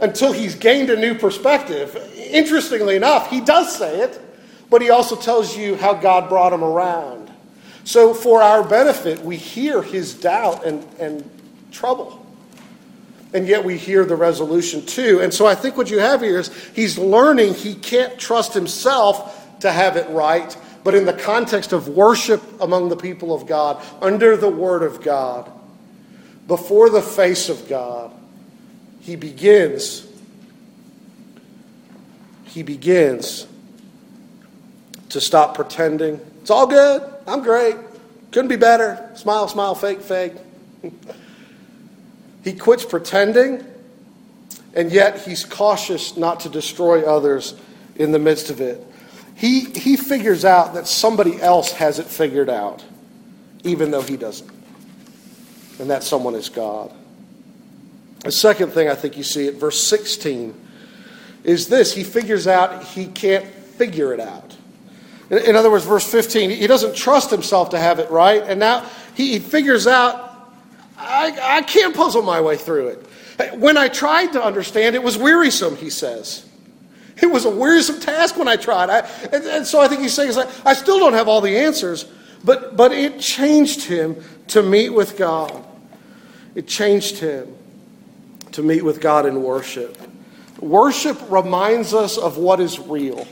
until 0.00 0.32
he's 0.32 0.54
gained 0.54 0.88
a 0.88 0.96
new 0.96 1.14
perspective. 1.14 1.94
Interestingly 2.16 2.96
enough, 2.96 3.28
he 3.28 3.42
does 3.42 3.76
say 3.76 4.00
it, 4.00 4.18
but 4.70 4.80
he 4.80 4.88
also 4.88 5.14
tells 5.14 5.54
you 5.54 5.76
how 5.76 5.92
God 5.92 6.30
brought 6.30 6.54
him 6.54 6.64
around. 6.64 7.30
So, 7.84 8.14
for 8.14 8.42
our 8.42 8.62
benefit, 8.62 9.20
we 9.20 9.36
hear 9.36 9.82
his 9.82 10.14
doubt 10.14 10.64
and, 10.64 10.86
and 10.98 11.28
trouble. 11.70 12.21
And 13.34 13.48
yet 13.48 13.64
we 13.64 13.78
hear 13.78 14.04
the 14.04 14.16
resolution 14.16 14.84
too. 14.84 15.20
And 15.20 15.32
so 15.32 15.46
I 15.46 15.54
think 15.54 15.76
what 15.76 15.90
you 15.90 15.98
have 15.98 16.20
here 16.20 16.38
is 16.38 16.48
he's 16.74 16.98
learning 16.98 17.54
he 17.54 17.74
can't 17.74 18.18
trust 18.18 18.52
himself 18.52 19.60
to 19.60 19.72
have 19.72 19.96
it 19.96 20.08
right, 20.10 20.54
but 20.84 20.94
in 20.94 21.06
the 21.06 21.12
context 21.12 21.72
of 21.72 21.88
worship 21.88 22.42
among 22.60 22.88
the 22.88 22.96
people 22.96 23.34
of 23.34 23.46
God, 23.46 23.82
under 24.02 24.36
the 24.36 24.48
word 24.48 24.82
of 24.82 25.02
God, 25.02 25.50
before 26.46 26.90
the 26.90 27.00
face 27.00 27.48
of 27.48 27.68
God, 27.68 28.12
he 29.00 29.16
begins 29.16 30.06
he 32.52 32.62
begins 32.62 33.46
to 35.08 35.20
stop 35.22 35.54
pretending. 35.54 36.20
It's 36.42 36.50
all 36.50 36.66
good. 36.66 37.02
I'm 37.26 37.42
great. 37.42 37.76
Couldn't 38.30 38.48
be 38.48 38.56
better. 38.56 39.10
Smile, 39.14 39.48
smile, 39.48 39.74
fake, 39.74 40.02
fake. 40.02 40.34
he 42.42 42.52
quits 42.52 42.84
pretending, 42.84 43.64
and 44.74 44.90
yet 44.90 45.20
he's 45.20 45.44
cautious 45.44 46.16
not 46.16 46.40
to 46.40 46.48
destroy 46.48 47.02
others 47.02 47.54
in 47.96 48.12
the 48.12 48.18
midst 48.18 48.50
of 48.50 48.60
it. 48.60 48.84
He, 49.34 49.64
he 49.64 49.96
figures 49.96 50.44
out 50.44 50.74
that 50.74 50.86
somebody 50.86 51.40
else 51.40 51.72
has 51.72 51.98
it 51.98 52.06
figured 52.06 52.50
out, 52.50 52.84
even 53.64 53.90
though 53.90 54.02
he 54.02 54.16
doesn't. 54.16 54.50
And 55.78 55.90
that 55.90 56.02
someone 56.02 56.34
is 56.34 56.48
God. 56.48 56.92
The 58.20 58.32
second 58.32 58.70
thing 58.70 58.88
I 58.88 58.94
think 58.94 59.16
you 59.16 59.24
see 59.24 59.48
at 59.48 59.54
verse 59.54 59.82
16 59.82 60.54
is 61.44 61.68
this 61.68 61.92
he 61.92 62.04
figures 62.04 62.46
out 62.46 62.84
he 62.84 63.06
can't 63.06 63.46
figure 63.46 64.12
it 64.14 64.20
out. 64.20 64.56
In 65.30 65.56
other 65.56 65.70
words, 65.70 65.84
verse 65.86 66.08
15, 66.08 66.50
he 66.50 66.66
doesn't 66.66 66.94
trust 66.94 67.30
himself 67.30 67.70
to 67.70 67.78
have 67.78 67.98
it 67.98 68.10
right, 68.10 68.42
and 68.42 68.60
now 68.60 68.86
he 69.14 69.38
figures 69.38 69.86
out, 69.86 70.31
I, 71.02 71.58
I 71.58 71.62
can't 71.62 71.94
puzzle 71.94 72.22
my 72.22 72.40
way 72.40 72.56
through 72.56 72.88
it. 72.88 73.54
When 73.58 73.76
I 73.76 73.88
tried 73.88 74.32
to 74.34 74.42
understand, 74.42 74.94
it 74.94 75.02
was 75.02 75.18
wearisome, 75.18 75.76
he 75.76 75.90
says. 75.90 76.46
It 77.20 77.26
was 77.26 77.44
a 77.44 77.50
wearisome 77.50 78.00
task 78.00 78.36
when 78.36 78.48
I 78.48 78.56
tried. 78.56 78.88
I, 78.88 78.98
and, 79.32 79.44
and, 79.44 79.66
so 79.66 79.80
I 79.80 79.88
think 79.88 80.02
he's 80.02 80.14
saying, 80.14 80.32
I 80.64 80.74
still 80.74 80.98
don't 80.98 81.12
have 81.12 81.28
all 81.28 81.40
the 81.40 81.58
answers, 81.58 82.04
but, 82.44 82.76
but 82.76 82.92
it 82.92 83.20
changed 83.20 83.84
him 83.84 84.16
to 84.48 84.62
meet 84.62 84.90
with 84.90 85.16
God. 85.16 85.64
It 86.54 86.66
changed 86.66 87.18
him 87.18 87.54
to 88.52 88.62
meet 88.62 88.84
with 88.84 89.00
God 89.00 89.26
in 89.26 89.42
worship. 89.42 89.96
Worship 90.60 91.18
reminds 91.30 91.94
us 91.94 92.18
of 92.18 92.38
what 92.38 92.60
is 92.60 92.78
real. 92.78 93.26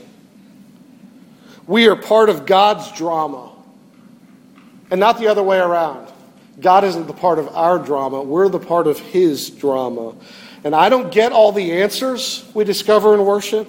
We 1.67 1.87
are 1.87 1.95
part 1.95 2.29
of 2.29 2.45
God's 2.45 2.91
drama 2.91 3.51
and 4.89 4.99
not 4.99 5.19
the 5.19 5.27
other 5.27 5.43
way 5.43 5.57
around. 5.57 6.11
God 6.59 6.83
isn't 6.83 7.07
the 7.07 7.13
part 7.13 7.39
of 7.39 7.47
our 7.49 7.79
drama, 7.79 8.21
we're 8.21 8.49
the 8.49 8.59
part 8.59 8.87
of 8.87 8.99
His 8.99 9.49
drama. 9.49 10.15
And 10.63 10.75
I 10.75 10.89
don't 10.89 11.11
get 11.11 11.31
all 11.31 11.51
the 11.51 11.81
answers 11.81 12.45
we 12.53 12.63
discover 12.63 13.13
in 13.15 13.25
worship, 13.25 13.67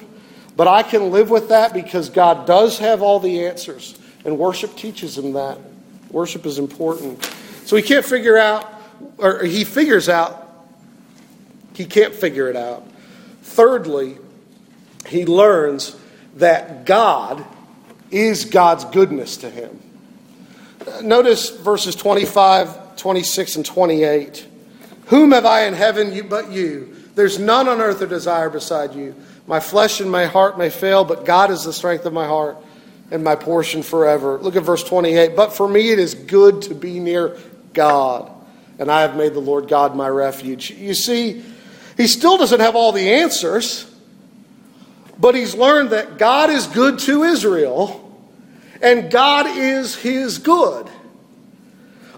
but 0.56 0.68
I 0.68 0.82
can 0.82 1.10
live 1.10 1.30
with 1.30 1.48
that 1.48 1.72
because 1.72 2.10
God 2.10 2.46
does 2.46 2.78
have 2.78 3.00
all 3.00 3.18
the 3.18 3.46
answers. 3.46 3.98
And 4.24 4.38
worship 4.38 4.76
teaches 4.76 5.16
him 5.16 5.32
that. 5.32 5.58
Worship 6.10 6.44
is 6.44 6.58
important. 6.58 7.24
So 7.64 7.76
he 7.76 7.82
can't 7.82 8.04
figure 8.04 8.36
out, 8.36 8.70
or 9.16 9.42
he 9.42 9.64
figures 9.64 10.08
out, 10.08 10.38
he 11.74 11.86
can't 11.86 12.14
figure 12.14 12.48
it 12.48 12.56
out. 12.56 12.86
Thirdly, 13.42 14.18
he 15.06 15.24
learns 15.24 15.96
that 16.36 16.84
God 16.84 17.44
is 18.10 18.44
God's 18.44 18.84
goodness 18.84 19.38
to 19.38 19.50
him. 19.50 19.81
Notice 21.02 21.50
verses 21.50 21.94
25, 21.94 22.96
26, 22.96 23.56
and 23.56 23.66
28. 23.66 24.46
Whom 25.06 25.32
have 25.32 25.44
I 25.44 25.66
in 25.66 25.74
heaven 25.74 26.28
but 26.28 26.50
you? 26.50 26.96
There's 27.14 27.38
none 27.38 27.68
on 27.68 27.80
earth 27.80 28.00
a 28.00 28.06
desire 28.06 28.48
beside 28.48 28.94
you. 28.94 29.14
My 29.46 29.60
flesh 29.60 30.00
and 30.00 30.10
my 30.10 30.26
heart 30.26 30.56
may 30.56 30.70
fail, 30.70 31.04
but 31.04 31.24
God 31.24 31.50
is 31.50 31.64
the 31.64 31.72
strength 31.72 32.06
of 32.06 32.12
my 32.12 32.26
heart 32.26 32.56
and 33.10 33.22
my 33.22 33.34
portion 33.34 33.82
forever. 33.82 34.38
Look 34.38 34.56
at 34.56 34.62
verse 34.62 34.82
28. 34.82 35.36
But 35.36 35.52
for 35.52 35.68
me 35.68 35.90
it 35.90 35.98
is 35.98 36.14
good 36.14 36.62
to 36.62 36.74
be 36.74 36.98
near 36.98 37.36
God, 37.74 38.30
and 38.78 38.90
I 38.90 39.02
have 39.02 39.16
made 39.16 39.34
the 39.34 39.40
Lord 39.40 39.68
God 39.68 39.94
my 39.94 40.08
refuge. 40.08 40.70
You 40.70 40.94
see, 40.94 41.44
he 41.96 42.06
still 42.06 42.38
doesn't 42.38 42.60
have 42.60 42.74
all 42.74 42.92
the 42.92 43.14
answers, 43.14 43.92
but 45.18 45.34
he's 45.34 45.54
learned 45.54 45.90
that 45.90 46.18
God 46.18 46.48
is 46.50 46.66
good 46.66 46.98
to 47.00 47.24
Israel 47.24 48.01
and 48.82 49.10
God 49.10 49.46
is 49.46 49.94
his 49.94 50.38
good. 50.38 50.90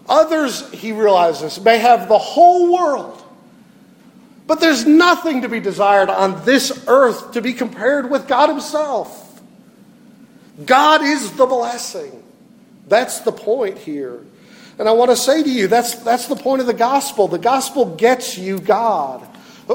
Others, 0.09 0.70
he 0.72 0.92
realizes, 0.92 1.61
may 1.61 1.79
have 1.79 2.09
the 2.09 2.18
whole 2.18 2.72
world, 2.72 3.22
but 4.46 4.61
there's 4.61 4.87
nothing 4.87 5.42
to 5.42 5.48
be 5.48 5.61
desired 5.61 6.11
on 6.11 6.44
this 6.44 6.85
earth 6.87 7.33
to 7.33 7.42
be 7.42 7.53
compared 7.53 8.11
with 8.11 8.27
God 8.27 8.48
himself. 8.48 9.20
God 10.64 11.03
is 11.03 11.33
the 11.33 11.46
blessing. 11.46 12.22
That's 12.87 13.20
the 13.20 13.33
point 13.33 13.79
here. 13.79 14.20
And 14.79 14.88
I 14.88 14.92
want 14.92 15.11
to 15.11 15.16
say 15.16 15.42
to 15.42 15.50
you, 15.50 15.68
that's, 15.68 15.94
that's 15.96 16.27
the 16.27 16.37
point 16.37 16.61
of 16.61 16.66
the 16.66 16.74
gospel. 16.74 17.29
The 17.29 17.38
gospel 17.38 17.94
gets 17.96 18.37
you 18.37 18.59
God. 18.59 19.27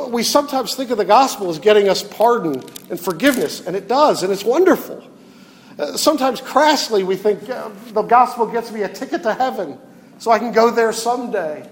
We 0.09 0.23
sometimes 0.23 0.75
think 0.75 0.91
of 0.91 0.97
the 0.97 1.05
gospel 1.05 1.49
as 1.49 1.57
getting 1.57 1.89
us 1.89 2.03
pardon 2.03 2.63
and 2.89 2.99
forgiveness, 2.99 3.65
and 3.65 3.75
it 3.75 3.87
does, 3.87 4.21
and 4.21 4.31
it's 4.31 4.43
wonderful. 4.43 5.03
Uh, 5.79 5.95
sometimes 5.95 6.41
crassly, 6.41 7.03
we 7.03 7.15
think 7.15 7.49
uh, 7.49 7.69
the 7.93 8.01
gospel 8.01 8.45
gets 8.45 8.71
me 8.71 8.83
a 8.83 8.89
ticket 8.89 9.23
to 9.23 9.33
heaven 9.33 9.79
so 10.17 10.29
I 10.29 10.37
can 10.37 10.51
go 10.51 10.71
there 10.71 10.91
someday. 10.91 11.67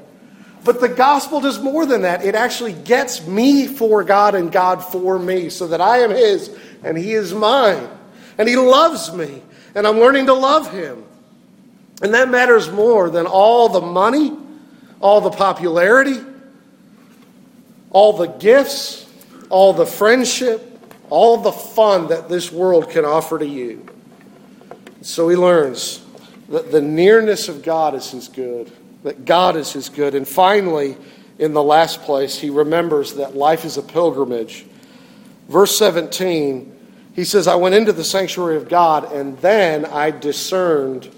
But 0.63 0.80
the 0.80 0.89
gospel 0.89 1.41
does 1.41 1.60
more 1.60 1.86
than 1.86 2.04
that. 2.04 2.24
It 2.24 2.34
actually 2.34 2.74
gets 2.74 3.28
me 3.28 3.67
for 3.67 4.04
God 4.04 4.34
and 4.34 4.52
God 4.52 4.84
for 4.84 5.20
me 5.20 5.50
so 5.50 5.67
that 5.67 5.82
I 5.82 6.00
am 6.00 6.10
His 6.10 6.56
and 6.84 6.98
He 6.98 7.13
is 7.13 7.34
mine. 7.34 7.88
And 8.38 8.48
He 8.48 8.56
loves 8.56 9.13
me, 9.13 9.41
and 9.76 9.86
I'm 9.86 10.00
learning 10.00 10.28
to 10.28 10.34
love 10.34 10.72
Him. 10.72 11.04
And 12.02 12.13
that 12.13 12.30
matters 12.30 12.72
more 12.72 13.10
than 13.10 13.26
all 13.26 13.70
the 13.70 13.82
money, 13.82 14.32
all 15.02 15.22
the 15.22 15.32
popularity 15.32 16.22
all 17.89 18.13
the 18.13 18.28
gifts, 18.28 19.06
all 19.50 19.74
the 19.74 19.86
friendship, 19.86 20.62
all 21.10 21.38
the 21.38 21.52
fun 21.52 22.08
that 22.10 22.30
this 22.30 22.52
world 22.52 22.89
can 22.89 23.06
offer 23.06 23.39
to 23.39 23.48
you. 23.48 23.86
So 25.08 25.30
he 25.30 25.38
learns 25.38 26.02
that 26.50 26.70
the 26.70 26.82
nearness 26.82 27.48
of 27.48 27.63
God 27.63 27.96
is 27.96 28.12
his 28.12 28.28
good, 28.28 28.70
that 29.04 29.24
God 29.24 29.56
is 29.56 29.72
his 29.72 29.88
good. 29.88 30.13
And 30.15 30.28
finally, 30.28 30.98
in 31.39 31.54
the 31.54 31.63
last 31.63 32.02
place, 32.02 32.38
he 32.38 32.50
remembers 32.50 33.13
that 33.13 33.34
life 33.34 33.63
is 33.63 33.78
a 33.78 33.82
pilgrimage. 33.82 34.65
Verse 35.48 35.78
17, 35.78 36.76
he 37.15 37.24
says, 37.24 37.48
I 37.48 37.56
went 37.56 37.74
into 37.74 37.93
the 37.93 38.04
sanctuary 38.04 38.58
of 38.58 38.67
God, 38.67 39.10
and 39.13 39.38
then 39.38 39.86
I 39.86 40.12
discerned 40.12 41.10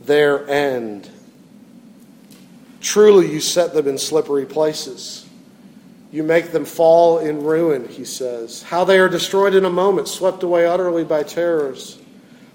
their 0.00 0.48
end. 0.48 1.10
Truly, 2.80 3.30
you 3.30 3.40
set 3.40 3.74
them 3.74 3.86
in 3.86 3.98
slippery 3.98 4.46
places. 4.46 5.28
You 6.10 6.22
make 6.22 6.52
them 6.52 6.64
fall 6.64 7.18
in 7.18 7.42
ruin, 7.42 7.86
he 7.86 8.06
says. 8.06 8.62
How 8.62 8.84
they 8.84 8.98
are 8.98 9.10
destroyed 9.10 9.54
in 9.54 9.66
a 9.66 9.70
moment, 9.70 10.08
swept 10.08 10.42
away 10.42 10.66
utterly 10.66 11.04
by 11.04 11.22
terrors. 11.22 11.98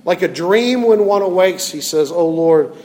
Like 0.04 0.22
a 0.22 0.28
dream 0.28 0.84
when 0.84 1.06
one 1.06 1.22
awakes, 1.22 1.70
he 1.70 1.82
says, 1.82 2.12
Oh 2.12 2.28
Lord, 2.28 2.76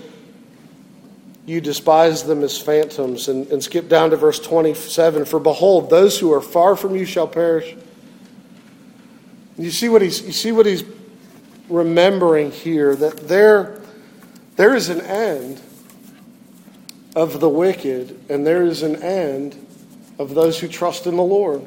you 1.47 1.61
despise 1.61 2.25
them 2.25 2.43
as 2.43 2.61
phantoms. 2.61 3.29
And, 3.29 3.47
and 3.49 3.63
skip 3.63 3.89
down 3.89 4.11
to 4.11 4.17
verse 4.17 4.39
27 4.39 5.25
For 5.25 5.41
behold, 5.41 5.91
those 5.91 6.19
who 6.19 6.33
are 6.33 6.41
far 6.41 6.77
from 6.77 6.97
you 6.97 7.05
shall 7.05 7.29
perish. 7.29 7.75
You 9.59 9.71
see 9.71 9.89
what 9.89 10.03
he's, 10.03 10.21
you 10.23 10.33
see 10.33 10.53
what 10.53 10.67
he's 10.67 10.85
remembering 11.69 12.51
here 12.51 12.95
that 12.95 13.29
there, 13.29 13.81
there 14.57 14.75
is 14.75 14.89
an 14.89 15.01
end 15.01 15.61
of 17.15 17.41
the 17.41 17.49
wicked, 17.49 18.19
and 18.29 18.47
there 18.47 18.65
is 18.65 18.83
an 18.83 19.03
end 19.03 19.57
of 20.19 20.35
those 20.35 20.61
who 20.61 20.69
trust 20.69 21.07
in 21.07 21.17
the 21.17 21.23
Lord. 21.23 21.63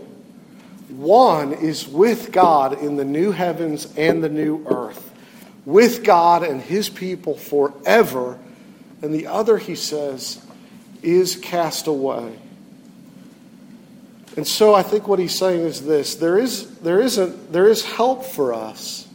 One 0.89 1.53
is 1.53 1.87
with 1.87 2.31
God 2.31 2.81
in 2.81 2.97
the 2.97 3.05
new 3.05 3.31
heavens 3.31 3.91
and 3.97 4.23
the 4.23 4.29
new 4.29 4.65
earth, 4.67 5.08
with 5.65 6.03
God 6.03 6.43
and 6.43 6.61
his 6.61 6.89
people 6.89 7.35
forever. 7.35 8.37
And 9.01 9.13
the 9.13 9.27
other, 9.27 9.57
he 9.57 9.75
says, 9.75 10.43
is 11.01 11.35
cast 11.35 11.87
away. 11.87 12.37
And 14.37 14.47
so 14.47 14.73
I 14.73 14.83
think 14.83 15.07
what 15.07 15.19
he's 15.19 15.37
saying 15.37 15.61
is 15.61 15.85
this 15.85 16.15
there 16.15 16.37
is, 16.37 16.77
there 16.79 17.01
is, 17.01 17.17
a, 17.17 17.27
there 17.27 17.67
is 17.67 17.83
help 17.83 18.23
for 18.23 18.53
us 18.53 19.07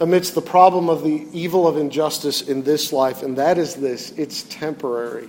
amidst 0.00 0.34
the 0.34 0.42
problem 0.42 0.88
of 0.88 1.04
the 1.04 1.26
evil 1.32 1.68
of 1.68 1.76
injustice 1.76 2.40
in 2.40 2.62
this 2.62 2.92
life, 2.92 3.22
and 3.22 3.36
that 3.36 3.58
is 3.58 3.74
this 3.74 4.12
it's 4.12 4.44
temporary, 4.44 5.28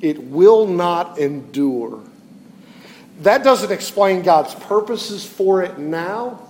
it 0.00 0.22
will 0.24 0.66
not 0.66 1.18
endure. 1.18 2.02
That 3.20 3.42
doesn't 3.42 3.72
explain 3.72 4.22
God's 4.22 4.54
purposes 4.54 5.26
for 5.26 5.62
it 5.62 5.78
now. 5.78 6.47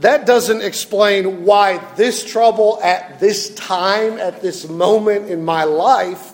That 0.00 0.26
doesn't 0.26 0.62
explain 0.62 1.44
why 1.44 1.78
this 1.96 2.24
trouble 2.24 2.78
at 2.82 3.18
this 3.18 3.54
time, 3.54 4.18
at 4.18 4.40
this 4.40 4.68
moment 4.68 5.28
in 5.28 5.44
my 5.44 5.64
life. 5.64 6.32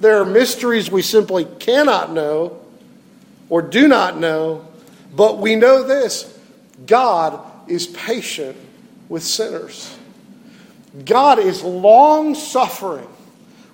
There 0.00 0.20
are 0.20 0.26
mysteries 0.26 0.90
we 0.90 1.02
simply 1.02 1.46
cannot 1.58 2.12
know 2.12 2.60
or 3.48 3.62
do 3.62 3.88
not 3.88 4.18
know, 4.18 4.66
but 5.14 5.38
we 5.38 5.56
know 5.56 5.82
this 5.82 6.38
God 6.86 7.40
is 7.68 7.86
patient 7.86 8.56
with 9.08 9.22
sinners. 9.22 9.96
God 11.04 11.38
is 11.38 11.62
long 11.62 12.34
suffering 12.34 13.08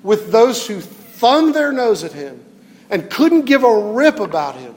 with 0.02 0.30
those 0.30 0.66
who 0.66 0.80
thumb 0.80 1.52
their 1.52 1.72
nose 1.72 2.04
at 2.04 2.12
him 2.12 2.44
and 2.90 3.10
couldn't 3.10 3.42
give 3.42 3.64
a 3.64 3.78
rip 3.92 4.20
about 4.20 4.54
him 4.54 4.74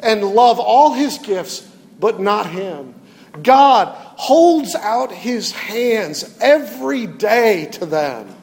and 0.00 0.22
love 0.22 0.60
all 0.60 0.92
his 0.92 1.18
gifts, 1.18 1.66
but 1.98 2.20
not 2.20 2.46
him. 2.46 2.94
God 3.42 3.88
holds 4.16 4.74
out 4.74 5.12
his 5.12 5.52
hands 5.52 6.36
every 6.40 7.06
day 7.06 7.66
to 7.72 7.86
them 7.86 8.34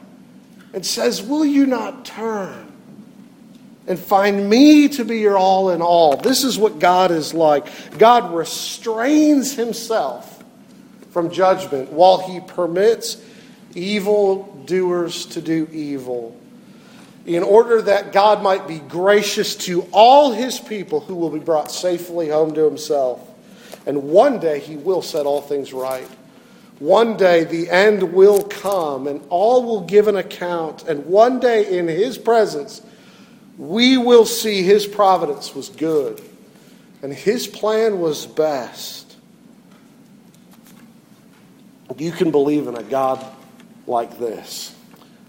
and 0.72 0.84
says, 0.84 1.22
Will 1.22 1.44
you 1.44 1.66
not 1.66 2.04
turn 2.04 2.72
and 3.86 3.98
find 3.98 4.48
me 4.48 4.88
to 4.88 5.04
be 5.04 5.20
your 5.20 5.36
all 5.36 5.70
in 5.70 5.82
all? 5.82 6.16
This 6.16 6.44
is 6.44 6.58
what 6.58 6.78
God 6.78 7.10
is 7.10 7.34
like. 7.34 7.66
God 7.98 8.34
restrains 8.34 9.54
himself 9.54 10.42
from 11.10 11.30
judgment 11.30 11.92
while 11.92 12.18
he 12.18 12.40
permits 12.40 13.22
evil 13.74 14.64
doers 14.66 15.26
to 15.26 15.40
do 15.40 15.68
evil 15.72 16.38
in 17.28 17.42
order 17.42 17.82
that 17.82 18.12
God 18.12 18.42
might 18.42 18.66
be 18.66 18.78
gracious 18.78 19.54
to 19.56 19.82
all 19.92 20.32
his 20.32 20.58
people 20.58 21.00
who 21.00 21.14
will 21.14 21.28
be 21.28 21.38
brought 21.38 21.70
safely 21.70 22.30
home 22.30 22.54
to 22.54 22.64
himself. 22.64 23.27
And 23.88 24.02
one 24.04 24.38
day 24.38 24.60
he 24.60 24.76
will 24.76 25.00
set 25.00 25.24
all 25.24 25.40
things 25.40 25.72
right. 25.72 26.06
One 26.78 27.16
day 27.16 27.44
the 27.44 27.70
end 27.70 28.12
will 28.12 28.44
come 28.44 29.06
and 29.06 29.24
all 29.30 29.64
will 29.64 29.80
give 29.80 30.08
an 30.08 30.16
account. 30.16 30.84
And 30.86 31.06
one 31.06 31.40
day 31.40 31.78
in 31.78 31.88
his 31.88 32.18
presence, 32.18 32.82
we 33.56 33.96
will 33.96 34.26
see 34.26 34.62
his 34.62 34.86
providence 34.86 35.54
was 35.54 35.70
good 35.70 36.20
and 37.02 37.12
his 37.12 37.46
plan 37.46 37.98
was 37.98 38.26
best. 38.26 39.16
You 41.96 42.12
can 42.12 42.30
believe 42.30 42.68
in 42.68 42.76
a 42.76 42.82
God 42.82 43.24
like 43.86 44.18
this 44.18 44.74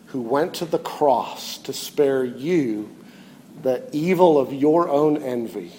who 0.08 0.20
went 0.20 0.56
to 0.56 0.66
the 0.66 0.80
cross 0.80 1.60
to 1.60 1.72
spare 1.72 2.26
you 2.26 2.94
the 3.64 3.88
evil 3.94 4.38
of 4.38 4.52
your 4.52 4.90
own 4.90 5.24
envy 5.24 5.72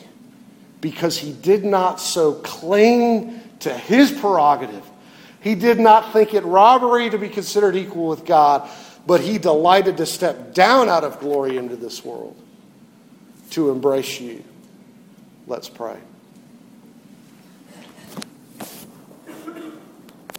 because 0.81 1.19
he 1.19 1.33
did 1.33 1.65
not 1.65 2.01
so 2.01 2.35
cling 2.35 3.41
to 3.61 3.73
his 3.73 4.11
prerogative. 4.11 4.85
He 5.41 5.55
did 5.55 5.79
not 5.79 6.13
think 6.13 6.35
it 6.35 6.45
robbery 6.45 7.11
to 7.11 7.19
be 7.19 7.29
considered 7.29 7.77
equal 7.77 8.09
with 8.09 8.25
God, 8.25 8.69
but 9.07 9.21
he 9.21 9.39
delighted 9.39 9.97
to 9.99 10.07
step 10.07 10.55
down 10.55 10.89
out 10.89 11.05
of 11.05 11.19
glory 11.21 11.57
into 11.57 11.77
this 11.77 12.05
world 12.05 12.37
to 13.51 13.71
embrace 13.71 14.21
you. 14.21 14.45
Let's 15.47 15.69
pray. 15.69 15.97